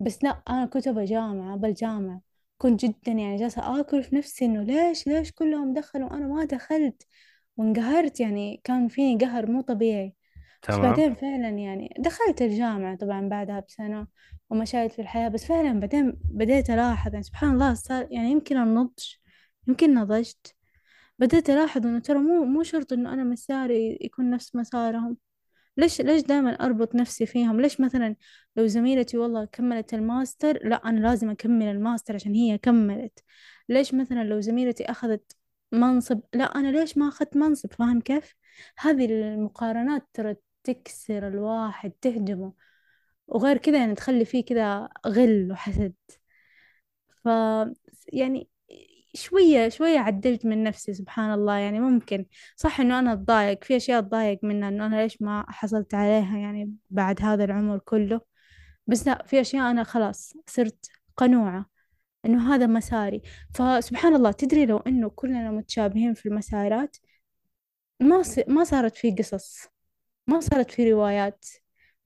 بس 0.00 0.24
لا 0.24 0.42
أنا 0.50 0.66
كنت 0.66 0.88
أبى 0.88 1.04
جامعة 1.04 1.54
أبى 1.54 1.68
الجامعة. 1.68 2.20
كنت 2.58 2.84
جدا 2.84 3.12
يعني 3.12 3.36
جالسة 3.36 3.80
آكل 3.80 4.02
في 4.02 4.16
نفسي 4.16 4.44
إنه 4.44 4.62
ليش 4.62 5.06
ليش 5.08 5.32
كلهم 5.32 5.74
دخلوا 5.74 6.10
وأنا 6.12 6.26
ما 6.26 6.44
دخلت؟ 6.44 7.06
وانقهرت 7.56 8.20
يعني 8.20 8.60
كان 8.64 8.88
فيني 8.88 9.24
قهر 9.24 9.46
مو 9.50 9.60
طبيعي. 9.60 10.14
بس 10.68 10.76
تمام. 10.76 10.90
بعدين 10.90 11.14
فعلا 11.14 11.48
يعني 11.48 11.94
دخلت 11.98 12.42
الجامعة 12.42 12.96
طبعا 12.96 13.28
بعدها 13.28 13.60
بسنة 13.60 14.06
ومشيت 14.50 14.92
في 14.92 15.02
الحياة 15.02 15.28
بس 15.28 15.44
فعلا 15.44 15.80
بعدين 15.80 16.18
بديت 16.24 16.70
ألاحظ 16.70 17.12
يعني 17.12 17.22
سبحان 17.22 17.52
الله 17.52 17.74
صار 17.74 18.08
يعني 18.10 18.30
يمكن 18.30 18.56
النضج 18.56 19.04
يمكن 19.68 19.94
نضجت 19.94 20.54
بديت 21.18 21.50
ألاحظ 21.50 21.86
إنه 21.86 21.98
ترى 21.98 22.18
مو 22.18 22.44
مو 22.44 22.62
شرط 22.62 22.92
إنه 22.92 23.12
أنا 23.12 23.24
مساري 23.24 23.98
يكون 24.00 24.30
نفس 24.30 24.56
مسارهم. 24.56 25.16
ليش 25.76 26.00
ليش 26.00 26.22
دائما 26.22 26.50
أربط 26.50 26.94
نفسي 26.94 27.26
فيهم؟ 27.26 27.60
ليش 27.60 27.80
مثلا 27.80 28.16
لو 28.56 28.66
زميلتي 28.66 29.18
والله 29.18 29.44
كملت 29.44 29.94
الماستر 29.94 30.68
لا 30.68 30.88
أنا 30.88 31.00
لازم 31.00 31.30
أكمل 31.30 31.66
الماستر 31.66 32.14
عشان 32.14 32.34
هي 32.34 32.58
كملت. 32.58 33.18
ليش 33.68 33.94
مثلا 33.94 34.24
لو 34.24 34.40
زميلتي 34.40 34.84
أخذت 34.84 35.36
منصب 35.72 36.20
لا 36.34 36.44
أنا 36.44 36.68
ليش 36.68 36.98
ما 36.98 37.08
أخذت 37.08 37.36
منصب؟ 37.36 37.72
فاهم 37.72 38.00
كيف؟ 38.00 38.34
هذه 38.78 39.04
المقارنات 39.06 40.08
ترى 40.12 40.36
تكسر 40.64 41.28
الواحد 41.28 41.90
تهدمه 41.90 42.52
وغير 43.28 43.58
كذا 43.58 43.78
يعني 43.78 43.94
تخلي 43.94 44.24
فيه 44.24 44.44
كذا 44.44 44.88
غل 45.06 45.52
وحسد. 45.52 45.94
ف 47.24 47.28
يعني 48.12 48.48
شوية 49.14 49.68
شوية 49.68 49.98
عدلت 49.98 50.46
من 50.46 50.64
نفسي 50.64 50.94
سبحان 50.94 51.32
الله. 51.34 51.56
يعني 51.58 51.80
ممكن 51.80 52.26
صح 52.56 52.80
إنه 52.80 52.98
أنا 52.98 53.12
أتضايق 53.12 53.64
في 53.64 53.76
أشياء 53.76 53.98
أتضايق 53.98 54.38
منها 54.44 54.68
إنه 54.68 54.86
أنا 54.86 55.02
ليش 55.02 55.22
ما 55.22 55.46
حصلت 55.48 55.94
عليها 55.94 56.38
يعني 56.38 56.74
بعد 56.90 57.22
هذا 57.22 57.44
العمر 57.44 57.78
كله. 57.78 58.20
بس 58.86 59.06
لا 59.08 59.24
في 59.26 59.40
أشياء 59.40 59.70
أنا 59.70 59.84
خلاص 59.84 60.34
صرت 60.46 60.88
قنوعة 61.16 61.66
إنه 62.26 62.54
هذا 62.54 62.66
مساري. 62.66 63.22
فسبحان 63.54 64.14
الله 64.14 64.32
تدري 64.32 64.66
لو 64.66 64.78
إنه 64.78 65.10
كلنا 65.10 65.50
متشابهين 65.50 66.14
في 66.14 66.26
المسارات 66.26 66.96
ما. 68.00 68.22
ما 68.48 68.64
صارت 68.64 68.96
في 68.96 69.10
قصص. 69.10 69.71
ما 70.32 70.40
صارت 70.40 70.70
في 70.70 70.92
روايات 70.92 71.44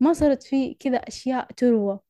ما 0.00 0.12
صارت 0.12 0.42
في 0.42 0.74
كذا 0.74 0.96
أشياء 0.96 1.52
تروى. 1.52 2.00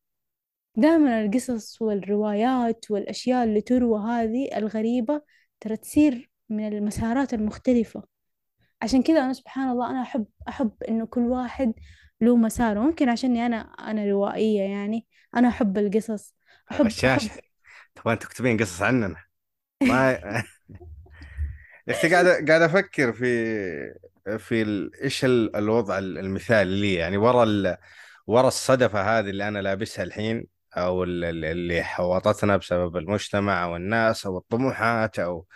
دائما 0.76 1.20
القصص 1.24 1.82
والروايات 1.82 2.90
والأشياء 2.90 3.44
اللي 3.44 3.60
تروى 3.60 4.00
هذه 4.00 4.56
الغريبة 4.56 5.22
ترى 5.60 5.76
تصير 5.76 6.30
من 6.48 6.68
المسارات 6.68 7.34
المختلفة. 7.34 8.02
عشان 8.82 9.02
كذا 9.02 9.24
أنا 9.24 9.32
سبحان 9.32 9.70
الله 9.70 9.90
أنا 9.90 10.02
أحب 10.02 10.26
أحب 10.48 10.72
إنه 10.88 11.06
كل 11.06 11.20
واحد 11.20 11.72
له 12.20 12.36
مساره. 12.36 12.80
ممكن 12.80 13.08
عشاني 13.08 13.46
أنا 13.46 13.56
أنا 13.60 14.04
روائية 14.04 14.62
يعني 14.62 15.06
أنا 15.36 15.48
أحب 15.48 15.78
القصص. 15.78 16.34
أحب 16.70 16.86
أحب. 16.86 17.30
تبغى 17.94 18.16
تكتبين 18.16 18.56
قصص 18.56 18.82
عننا؟ 18.82 19.16
ما 19.82 20.12
يا 21.88 21.94
أختي 21.94 22.08
قاعد 22.08 22.26
قاعد 22.26 22.62
أفكر 22.62 23.12
في 23.12 23.26
في 24.38 24.62
ال... 24.62 24.94
إيش 25.02 25.24
ال- 25.24 25.56
الوضع 25.56 25.98
المثالي 25.98 26.80
لي؟ 26.80 26.94
يعني 26.94 27.16
ورا 27.16 27.44
ال... 27.44 27.76
ورا 28.26 28.48
الصدفة 28.48 29.18
هذه 29.18 29.30
اللي 29.30 29.48
أنا 29.48 29.58
لابسها 29.58 30.02
الحين 30.04 30.46
أو 30.76 31.04
ال- 31.04 31.24
ال- 31.24 31.44
اللي 31.44 31.82
حوطتنا 31.82 32.56
بسبب 32.56 32.96
المجتمع 32.96 33.64
أو 33.64 33.76
الناس 33.76 34.26
أو 34.26 34.38
الطموحات 34.38 35.18
أو 35.18 35.46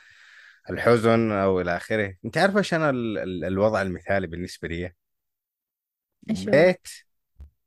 الحزن 0.70 1.33
أو 1.33 1.61
إلى 1.61 1.76
آخره 1.76 2.14
أنت 2.24 2.38
عارف 2.38 2.56
إيش 2.56 2.74
أنا 2.74 2.90
ال... 2.90 3.18
ال- 3.18 3.44
الوضع 3.44 3.83
المثالي 3.83 4.26
بالنسبة 4.26 4.68
لي؟ 4.68 4.92
بيت 6.22 6.88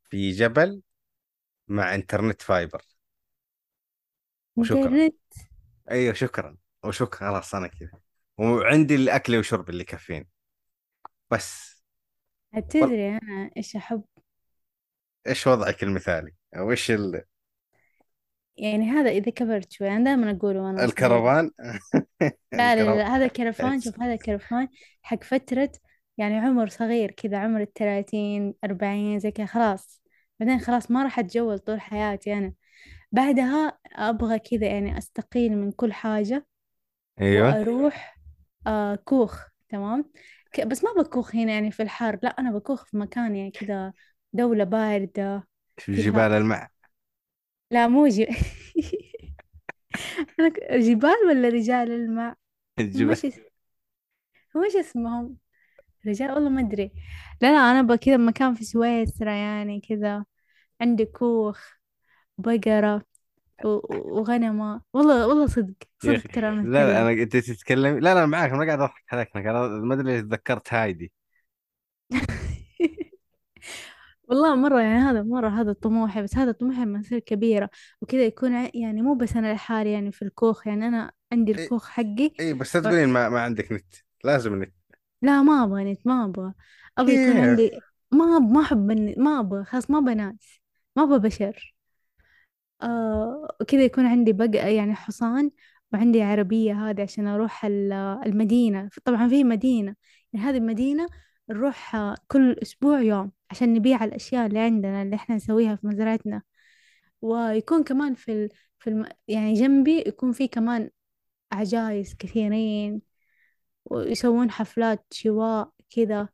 في 0.10 0.32
جبل 0.32 0.82
مع 1.68 1.96
إنترنت 1.96 2.42
فايبر. 2.42 2.82
وشكرا. 4.56 5.10
إيوه 5.92 6.14
شكرا. 6.14 6.58
وشكرا 6.84 7.20
خلاص 7.32 7.56
أنا 7.56 7.68
كذا. 7.68 8.00
وعندي 8.38 8.96
الأكل 8.96 9.38
وشرب 9.38 9.70
اللي 9.70 9.82
يكفيني. 9.82 10.30
بس. 11.32 11.74
وال- 12.54 12.68
تدري 12.70 13.10
أنا 13.18 13.52
إيش 13.58 13.76
أحب؟ 13.76 14.04
إيش 15.28 15.48
وضعك 15.48 15.84
المثالي؟ 15.84 16.32
أو 16.58 16.72
إيش 16.72 16.92
ال... 16.92 17.24
يعني 18.58 18.90
هذا 18.92 19.10
إذا 19.10 19.32
كبرت 19.32 19.72
شوي 19.72 19.90
أنا 19.90 20.04
دائما 20.06 20.32
أقوله 20.32 20.62
وأنا 20.62 20.86
صغيرة 20.86 20.90
الكرفان؟ 20.90 21.52
لا 22.54 22.76
لا 22.76 22.84
الكرفان. 22.84 22.98
لا 22.98 23.16
هذا 23.16 23.28
كرفان 23.28 23.82
شوف 23.82 24.00
هذا 24.02 24.16
كرفان 24.16 24.68
حق 25.02 25.24
فترة 25.24 25.72
يعني 26.18 26.36
عمر 26.40 26.68
صغير 26.70 27.12
كذا 27.12 27.38
عمر 27.40 27.62
الثلاثين 27.62 28.54
أربعين 28.64 29.20
زي 29.20 29.32
كذا 29.32 29.46
خلاص. 29.46 30.02
بعدين 30.40 30.60
خلاص 30.60 30.92
ما 30.92 31.04
راح 31.04 31.20
أتجوز 31.20 31.60
طول 31.60 31.82
حياتي 31.82 32.34
أنا. 32.34 32.54
بعدها 33.12 33.80
أبغى 33.96 34.40
كذا 34.40 34.68
يعني 34.68 34.98
أستقيل 34.98 35.58
من 35.58 35.72
كل 35.72 35.94
حاجة 35.94 36.48
أيوه. 37.22 37.50
وأروح 37.50 38.18
آه 38.68 38.96
كوخ 38.96 39.48
تمام؟ 39.70 40.12
بس 40.62 40.84
ما 40.84 40.94
بكوخ 41.04 41.36
هنا 41.36 41.54
يعني 41.54 41.72
في 41.72 41.84
الحر. 41.84 42.20
لا 42.24 42.30
أنا 42.30 42.52
بكوخ 42.52 42.86
في 42.86 42.98
مكان 42.98 43.36
يعني 43.36 43.52
كذا 43.52 43.94
دولة 44.34 44.64
باردة 44.64 45.48
في 45.78 45.96
جبال 45.96 46.32
الماء. 46.32 46.70
لا 47.72 47.88
مو 47.88 48.08
جي... 48.08 48.28
أنا 50.40 50.50
جبال 50.80 51.16
ولا 51.30 51.50
رجال 51.50 51.92
الماء؟ 51.92 52.36
الجبال 52.80 53.18
إيش 54.56 54.76
اسمهم. 54.76 55.38
رجال؟ 56.08 56.32
والله 56.32 56.50
ما 56.50 56.62
أدري. 56.62 56.92
لا 57.42 57.48
لا 57.54 57.58
أنا 57.72 57.80
أبغى 57.80 57.98
كذا 57.98 58.18
مكان 58.18 58.54
في 58.56 58.64
سويسرا 58.66 59.32
يعني 59.34 59.82
كذا. 59.82 60.26
عندي 60.82 61.06
كوخ 61.06 61.60
بقرة. 62.38 63.06
وغنمة. 63.64 64.82
والله 64.94 65.28
والله 65.28 65.48
صدق 65.48 65.74
صدق 66.00 66.22
ترى 66.34 66.50
أنا 66.50 66.62
لا 66.62 66.88
لا 66.88 67.02
أنا 67.02 67.12
أنت 67.24 67.38
تتكلمي 67.38 68.00
لا 68.00 68.16
لا 68.16 68.26
معاك 68.26 68.52
أنا 68.52 68.66
قاعد 68.66 68.80
أضحك 68.80 69.14
عليك. 69.14 69.36
أنا 69.38 69.68
ما 69.68 69.94
أدري 69.94 70.14
ليش 70.14 70.22
تذكرت 70.22 70.74
هايدي. 70.74 71.12
والله 74.30 74.56
مرة 74.56 74.82
يعني 74.82 75.00
هذا 75.00 75.24
مرة 75.24 75.50
هذا 75.50 75.74
طموحي 75.74 76.22
بس 76.24 76.38
هذا 76.38 76.52
طموحي 76.52 76.82
لما 76.82 77.00
أصير 77.00 77.20
كبيرة 77.20 77.70
وكذا 78.02 78.26
يكون 78.26 78.54
يعني 78.74 79.02
مو 79.02 79.14
بس 79.14 79.36
أنا 79.36 79.54
لحالي 79.54 79.92
يعني 79.92 80.12
في 80.12 80.22
الكوخ 80.22 80.68
يعني 80.68 80.88
أنا 80.88 81.12
عندي 81.32 81.52
الكوخ 81.52 81.90
حقي. 81.90 82.32
إي 82.40 82.54
بس 82.54 82.76
لا. 82.76 82.82
تقولين 82.82 83.10
ما, 83.10 83.30
ما 83.30 83.42
عندك 83.42 83.72
نت. 83.72 83.96
لازم 84.24 84.64
نت. 84.64 84.74
لا 85.22 85.42
ما 85.42 85.64
أبغى 85.64 85.94
نت 85.94 86.08
ما 86.08 86.26
أبغى. 86.26 86.54
أبغى 86.98 87.14
يكون 87.14 87.26
كيف 87.26 87.50
عندي 87.50 87.72
ما 88.12 88.38
أب... 88.38 88.42
ما 88.42 88.62
أحب 88.62 88.92
ما 89.18 89.40
أبغى 89.40 89.64
خلاص 89.64 89.90
ما 89.90 90.00
بنات 90.00 90.44
ما 90.96 91.04
أبغى 91.04 91.20
بشر. 91.20 91.76
آه 92.84 93.48
وكذا 93.62 93.84
يكون 93.86 94.06
عندي 94.06 94.34
بقى 94.34 94.76
يعني 94.76 94.96
حصان 94.96 95.52
وعندي 95.94 96.22
عربية 96.22 96.74
هذه 96.90 97.02
عشان 97.02 97.28
أروح 97.28 97.66
ال- 97.66 97.94
المدينة. 98.26 98.90
طبعا 99.06 99.28
في 99.30 99.44
مدينة. 99.44 99.96
يعني 100.34 100.46
هذه 100.46 100.58
المدينة 100.58 101.08
نروح 101.50 101.96
آه، 101.96 102.16
كل 102.28 102.54
أسبوع 102.62 103.02
يوم 103.02 103.32
عشان 103.52 103.74
نبيع 103.74 104.04
الأشياء 104.04 104.46
اللي 104.48 104.60
عندنا 104.60 105.02
اللي 105.02 105.16
إحنا 105.16 105.36
نسويها 105.36 105.76
في 105.76 105.88
مزرعتنا. 105.88 106.42
ويكون 107.22 107.84
كمان 107.84 108.16
في 108.16 108.32
ال... 108.34 108.50
في 108.80 108.90
الم... 108.90 109.06
يعني 109.28 109.54
جنبي 109.54 110.00
يكون 110.08 110.32
في 110.32 110.48
كمان 110.48 110.90
عجايز 111.52 112.16
كثيرين 112.16 113.02
ويسوون 113.86 114.52
حفلات 114.52 115.06
شواء 115.14 115.72
كذا 115.96 116.30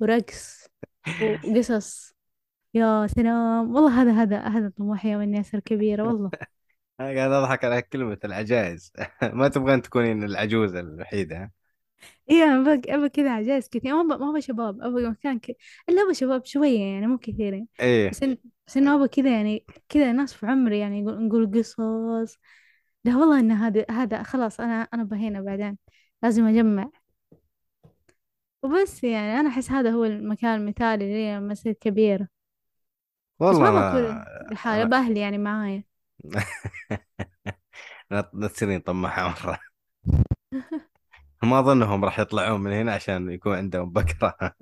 ورقص 0.00 0.68
وقصص. 1.20 2.14
يا 2.74 3.06
سلام. 3.06 3.74
والله 3.74 4.02
هذا 4.02 4.12
هذا 4.12 4.38
هذا 4.40 4.72
طموحي 4.78 5.12
يوم 5.12 5.20
إني 5.20 5.40
أصير 5.40 5.60
كبيرة 5.60 6.02
والله. 6.08 6.30
أنا 7.00 7.14
قاعد 7.18 7.30
أضحك 7.32 7.64
على 7.64 7.82
كلمة 7.82 8.18
العجائز 8.24 8.92
ما 9.22 9.48
تبغين 9.48 9.82
تكونين 9.82 10.24
العجوزة 10.24 10.80
الوحيدة 10.80 11.36
ها؟ 11.36 11.50
إيه 12.30 12.44
أبغى 12.60 12.80
أبغى 12.88 13.08
كذا 13.08 13.30
عجائز 13.32 13.68
كثير 13.68 13.94
ما 13.94 14.00
أبغى 14.00 14.18
ما 14.18 14.30
أبغى 14.30 14.40
شباب. 14.40 14.82
أبغى 14.82 15.08
مكان 15.08 15.38
ك... 15.38 15.50
إلا 15.88 16.02
أبغى 16.02 16.14
شباب 16.14 16.44
شوية 16.44 16.80
يعني 16.80 17.06
مو 17.06 17.18
كثيرين. 17.18 17.68
إيه. 17.80 18.10
بس 18.10 18.22
إن... 18.22 18.36
بس 18.66 18.76
إنه 18.76 18.94
أبغى 18.94 19.08
كذا 19.08 19.30
يعني 19.30 19.64
كذا 19.88 20.12
ناس 20.12 20.34
في 20.34 20.46
عمري 20.46 20.78
يعني 20.78 21.02
نقول 21.02 21.26
نقول 21.26 21.58
قصص. 21.58 22.38
لا 23.04 23.16
والله 23.16 23.40
إن 23.40 23.50
هذا 23.52 23.86
هذا 23.90 24.22
خلاص 24.22 24.60
أنا 24.60 24.82
أنا 24.94 25.04
بهينا 25.04 25.40
بعدين. 25.40 25.78
لازم 26.22 26.44
أجمع. 26.46 26.90
وبس 28.62 29.04
يعني 29.04 29.40
أنا 29.40 29.48
أحس 29.48 29.70
هذا 29.70 29.90
هو 29.90 30.04
المكان 30.04 30.60
المثالي 30.60 31.12
لي 31.12 31.36
لما 31.36 31.52
أصير 31.52 31.72
كبيرة. 31.72 32.39
بس 33.48 33.60
والله 33.60 33.70
ما 33.70 33.80
بكون 33.80 34.26
لحالي 34.50 34.82
أنا 34.82 34.90
بأهلي 34.90 35.20
يعني 35.20 35.38
معايا. 35.38 35.84
لا 38.10 38.30
لا 38.34 38.48
تصيرين 38.48 38.80
طماحة 38.80 39.28
مرة. 39.28 39.60
ما 41.42 41.60
أظنهم 41.60 42.04
راح 42.04 42.18
يطلعون 42.18 42.60
من 42.60 42.72
هنا 42.72 42.92
عشان 42.94 43.30
يكون 43.30 43.56
عندهم 43.56 43.90
بكرة. 43.92 44.36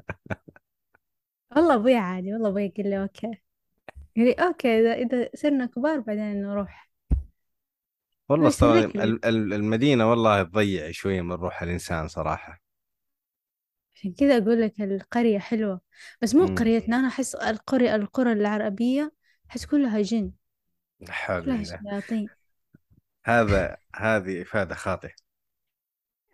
والله 1.56 1.74
أبوي 1.74 1.96
عادي 1.96 2.32
والله 2.32 2.48
أبوي 2.48 2.62
يقول 2.64 2.86
لي 2.90 3.02
okay. 3.02 3.26
قال 4.16 4.26
لي 4.26 4.32
okay 4.32 4.68
إذا 4.80 4.94
إذا 4.94 5.30
صرنا 5.36 5.66
كبار 5.66 6.00
بعدين 6.00 6.42
نروح. 6.42 6.88
والله 8.28 8.48
بس 8.48 8.62
ال- 8.62 9.24
ال- 9.24 9.52
المدينة 9.54 10.10
والله 10.10 10.42
تضيع 10.42 10.90
شوية 10.90 11.20
من 11.22 11.32
روح 11.32 11.62
الإنسان 11.62 12.08
صراحة. 12.08 12.60
عشان 13.98 14.12
كذا 14.12 14.38
أقول 14.38 14.62
لك 14.62 14.80
القرية 14.80 15.38
حلوة. 15.38 15.80
بس 16.22 16.34
مو 16.34 16.46
قريتنا 16.46 16.96
أنا 16.96 17.08
أحس 17.08 17.34
القرى 17.34 17.94
القرى 17.94 18.32
العربية 18.32 19.12
أحس 19.50 19.66
كلها 19.66 20.02
جن 20.02 20.32
لا 21.00 21.12
حول 21.12 21.44
كلها 21.44 21.64
شياطين. 21.64 22.28
هذا 23.24 23.76
هذه 23.96 24.42
إفادة 24.42 24.74
خاطئة. 24.74 25.12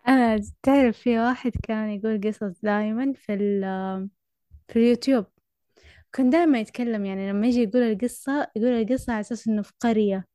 أنا 0.08 0.40
تعرف 0.62 0.98
في 0.98 1.18
واحد 1.18 1.52
كان 1.62 1.90
يقول 1.90 2.20
قصص 2.20 2.60
دائما 2.62 3.12
في 3.12 3.34
ال 3.34 3.60
في 4.68 4.78
اليوتيوب. 4.78 5.26
كان 6.12 6.30
دائما 6.30 6.60
يتكلم 6.60 7.04
يعني 7.04 7.30
لما 7.30 7.46
يجي 7.46 7.62
يقول 7.62 7.82
القصة 7.82 8.50
يقول 8.56 8.72
القصة 8.72 9.12
على 9.12 9.20
أساس 9.20 9.48
إنه 9.48 9.62
في 9.62 9.72
قرية. 9.80 10.26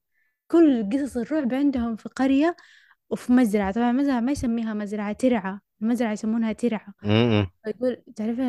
كل 0.48 0.90
قصص 0.94 1.18
الرعب 1.18 1.54
عندهم 1.54 1.96
في 1.96 2.10
قرية 2.10 2.56
وفي 3.10 3.34
مزرعة. 3.34 3.72
طبعا 3.72 3.92
مزرعة 3.92 4.20
ما 4.20 4.32
يسميها 4.32 4.74
مزرعة 4.74 5.14
ترعة. 5.14 5.69
المزرعة 5.82 6.12
يسمونها 6.12 6.52
ترعة. 6.52 6.94
امم. 7.06 7.48
يقول 7.68 8.04
تعرفين 8.16 8.46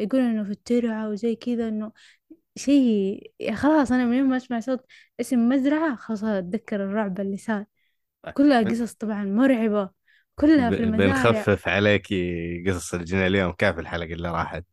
يقول 0.00 0.20
إنه 0.20 0.44
في 0.44 0.50
الترعة 0.50 1.08
وزي 1.08 1.34
كذا 1.34 1.68
إنه 1.68 1.92
شيء 2.56 3.32
خلاص 3.54 3.92
أنا 3.92 4.04
من 4.04 4.16
يوم 4.16 4.28
ما 4.28 4.36
أسمع 4.36 4.60
صوت 4.60 4.86
اسم 5.20 5.48
مزرعة 5.48 5.96
خلاص 5.96 6.24
أتذكر 6.24 6.84
الرعب 6.84 7.20
اللي 7.20 7.36
صار. 7.36 7.64
كلها 8.34 8.62
قصص 8.62 8.94
طبعا 8.94 9.24
مرعبة 9.24 9.90
كلها 10.34 10.70
في 10.70 10.76
المزارع. 10.76 11.06
بنخفف 11.06 11.68
عليكي 11.68 12.64
قصص 12.66 12.94
الجنة 12.94 13.26
اليوم 13.26 13.52
كيف 13.52 13.78
الحلقة 13.78 14.12
اللي 14.12 14.30
راحت. 14.30 14.64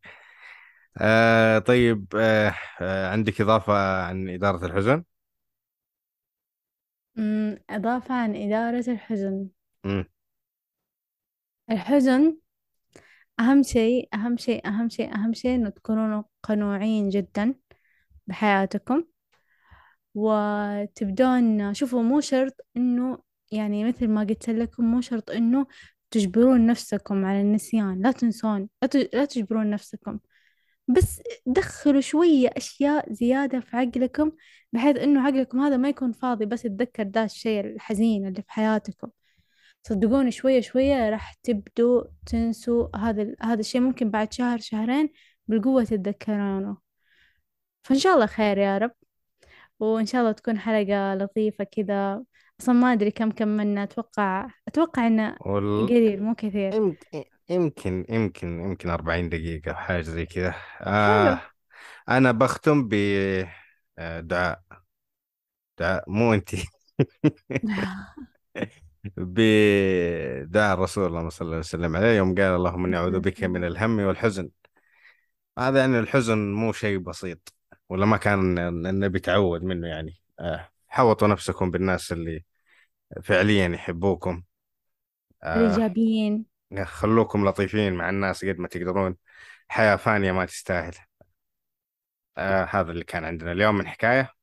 آه 0.98 1.60
طيب 1.60 2.06
آه 2.16 2.54
آه 2.82 3.12
عندك 3.12 3.42
إضافة 3.42 4.04
عن 4.04 4.30
إدارة 4.30 4.66
الحزن؟ 4.66 5.04
إضافة 7.70 8.14
عن 8.16 8.36
إدارة 8.36 8.92
الحزن. 8.92 9.48
الحزن 11.72 12.38
أهم 13.40 13.64
شيء 13.64 14.10
أهم 14.14 14.38
شيء 14.38 14.68
أهم 14.68 14.90
شيء 14.90 15.16
أهم 15.16 15.34
شيء 15.34 15.56
إنه 15.56 15.70
تكونوا 15.70 16.24
قنوعين 16.44 17.10
جدا 17.10 17.56
بحياتكم. 18.28 19.04
وتبدون 20.16 21.74
شوفوا 21.74 22.04
مو 22.04 22.22
شرط 22.22 22.66
إنه 22.78 23.18
يعني 23.52 23.84
مثل 23.86 24.08
ما 24.08 24.22
قلت 24.24 24.50
لكم 24.50 24.84
مو 24.84 25.02
شرط 25.02 25.32
إنه 25.32 25.68
تجبرون 26.12 26.66
نفسكم 26.68 27.26
على 27.26 27.42
النسيان. 27.42 28.02
لا 28.02 28.12
تنسون 28.12 28.70
لا 29.14 29.26
تجبرون 29.26 29.70
نفسكم. 29.70 30.20
بس 30.88 31.22
دخلوا 31.46 32.02
شوية 32.02 32.50
أشياء 32.58 33.14
زيادة 33.14 33.60
في 33.60 33.78
عقلكم 33.78 34.32
بحيث 34.74 34.98
إنه 34.98 35.22
عقلكم 35.28 35.60
هذا 35.60 35.78
ما 35.78 35.90
يكون 35.90 36.12
فاضي 36.12 36.46
بس 36.46 36.66
يتذكر 36.66 37.04
ذا 37.04 37.24
الشيء 37.24 37.60
الحزين 37.66 38.28
اللي 38.28 38.42
في 38.42 38.52
حياتكم. 38.52 39.10
صدقوني 39.84 40.32
شوية 40.32 40.62
شوية 40.62 41.10
راح 41.10 41.34
تبدوا 41.34 42.04
تنسوا 42.26 42.98
هذا 42.98 43.36
هذا 43.42 43.60
الشيء 43.60 43.82
ممكن 43.82 44.12
بعد 44.12 44.34
شهر 44.34 44.60
شهرين 44.60 45.10
بالقوة 45.48 45.84
تتذكرونه. 45.84 46.78
فإن 47.84 48.00
شاء 48.00 48.14
الله 48.14 48.26
خير 48.26 48.58
يا 48.58 48.78
رب. 48.78 48.92
وإن 49.80 50.06
شاء 50.06 50.22
الله 50.22 50.32
تكون 50.32 50.60
حلقة 50.60 51.16
لطيفة 51.16 51.64
كذا. 51.64 52.24
أصلا 52.62 52.76
ما 52.76 52.94
أدري 52.94 53.12
كم 53.12 53.32
كملنا 53.32 53.84
أتوقع 53.84 54.50
أتوقع 54.68 55.08
إنه 55.08 55.38
وال... 55.46 55.88
قليل 55.88 56.24
مو 56.24 56.36
كثير. 56.36 56.74
يمكن 56.76 57.24
يمكن 57.50 58.06
يمكن 58.10 58.62
يمكن 58.62 58.90
40 58.90 59.30
دقيقة 59.30 59.74
حاجة 59.74 60.02
زي 60.02 60.26
كذا. 60.26 60.52
حلو. 60.52 60.92
آه 60.94 61.42
أنا 62.10 62.32
بختم 62.32 62.88
بدعاء 62.88 64.62
دعاء 65.80 66.04
مو 66.08 66.34
أنتي. 66.34 66.68
بدعاء 69.18 70.74
الرسول 70.74 71.06
اللهم 71.06 71.30
صل 71.30 71.56
وسلم 71.56 71.96
عليه 71.96 72.18
يوم 72.18 72.36
قال 72.36 72.56
اللهم 72.56 72.86
إني 72.86 72.98
أعوذ 72.98 73.20
بك 73.20 73.44
من 73.44 73.64
الهم 73.64 74.00
والحزن. 74.00 74.50
هذا 75.60 75.80
يعني 75.80 76.00
الحزن 76.00 76.54
مو 76.54 76.72
شيء 76.72 76.98
بسيط 76.98 77.54
ولا 77.90 78.06
ما 78.06 78.18
كان 78.18 78.58
النبي 78.58 79.20
تعود 79.20 79.64
منه 79.64 79.88
يعني. 79.88 80.22
آه 80.40 80.70
حوطوا 80.88 81.28
نفسكم 81.28 81.72
بالناس 81.72 82.12
اللي 82.12 82.46
فعليا 83.24 83.68
يحبوكم. 83.68 84.44
آه 85.44 85.56
الإيجابيين 85.56 86.46
خلوكم 86.84 87.48
لطيفين 87.48 87.94
مع 87.94 88.10
الناس 88.10 88.46
قد 88.46 88.60
ما 88.60 88.68
تقدرون. 88.68 89.16
حياة 89.68 89.96
فانية 89.96 90.32
ما 90.32 90.46
تستاهل. 90.46 90.96
آه 92.38 92.64
هذا 92.64 92.92
اللي 92.92 93.04
كان 93.04 93.26
عندنا 93.26 93.52
اليوم 93.52 93.76
من 93.78 93.88
حكاية. 93.88 94.34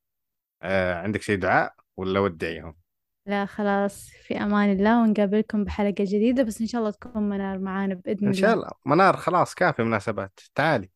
آه 0.62 0.95
عندك 0.95 1.23
شيء 1.23 1.38
دعاء 1.38 1.75
ولا 1.97 2.21
ودعيهم 2.21 2.77
لا 3.26 3.46
خلاص 3.46 4.10
في 4.26 4.42
أمان 4.42 4.72
الله 4.72 5.02
ونقابلكم 5.02 5.64
بحلقة 5.64 6.04
جديدة 6.04 6.42
بس 6.42 6.60
إن 6.60 6.66
شاء 6.66 6.80
الله 6.80 6.90
تكون 6.90 7.28
منار 7.28 7.58
معانا 7.58 7.94
بإذن 7.94 8.26
إن 8.26 8.32
شاء 8.32 8.52
الله. 8.54 8.62
الله. 8.64 8.76
منار 8.86 9.16
خلاص 9.16 9.54
كافي 9.54 9.82
مناسبات. 9.82 10.40
تعالي. 10.54 10.90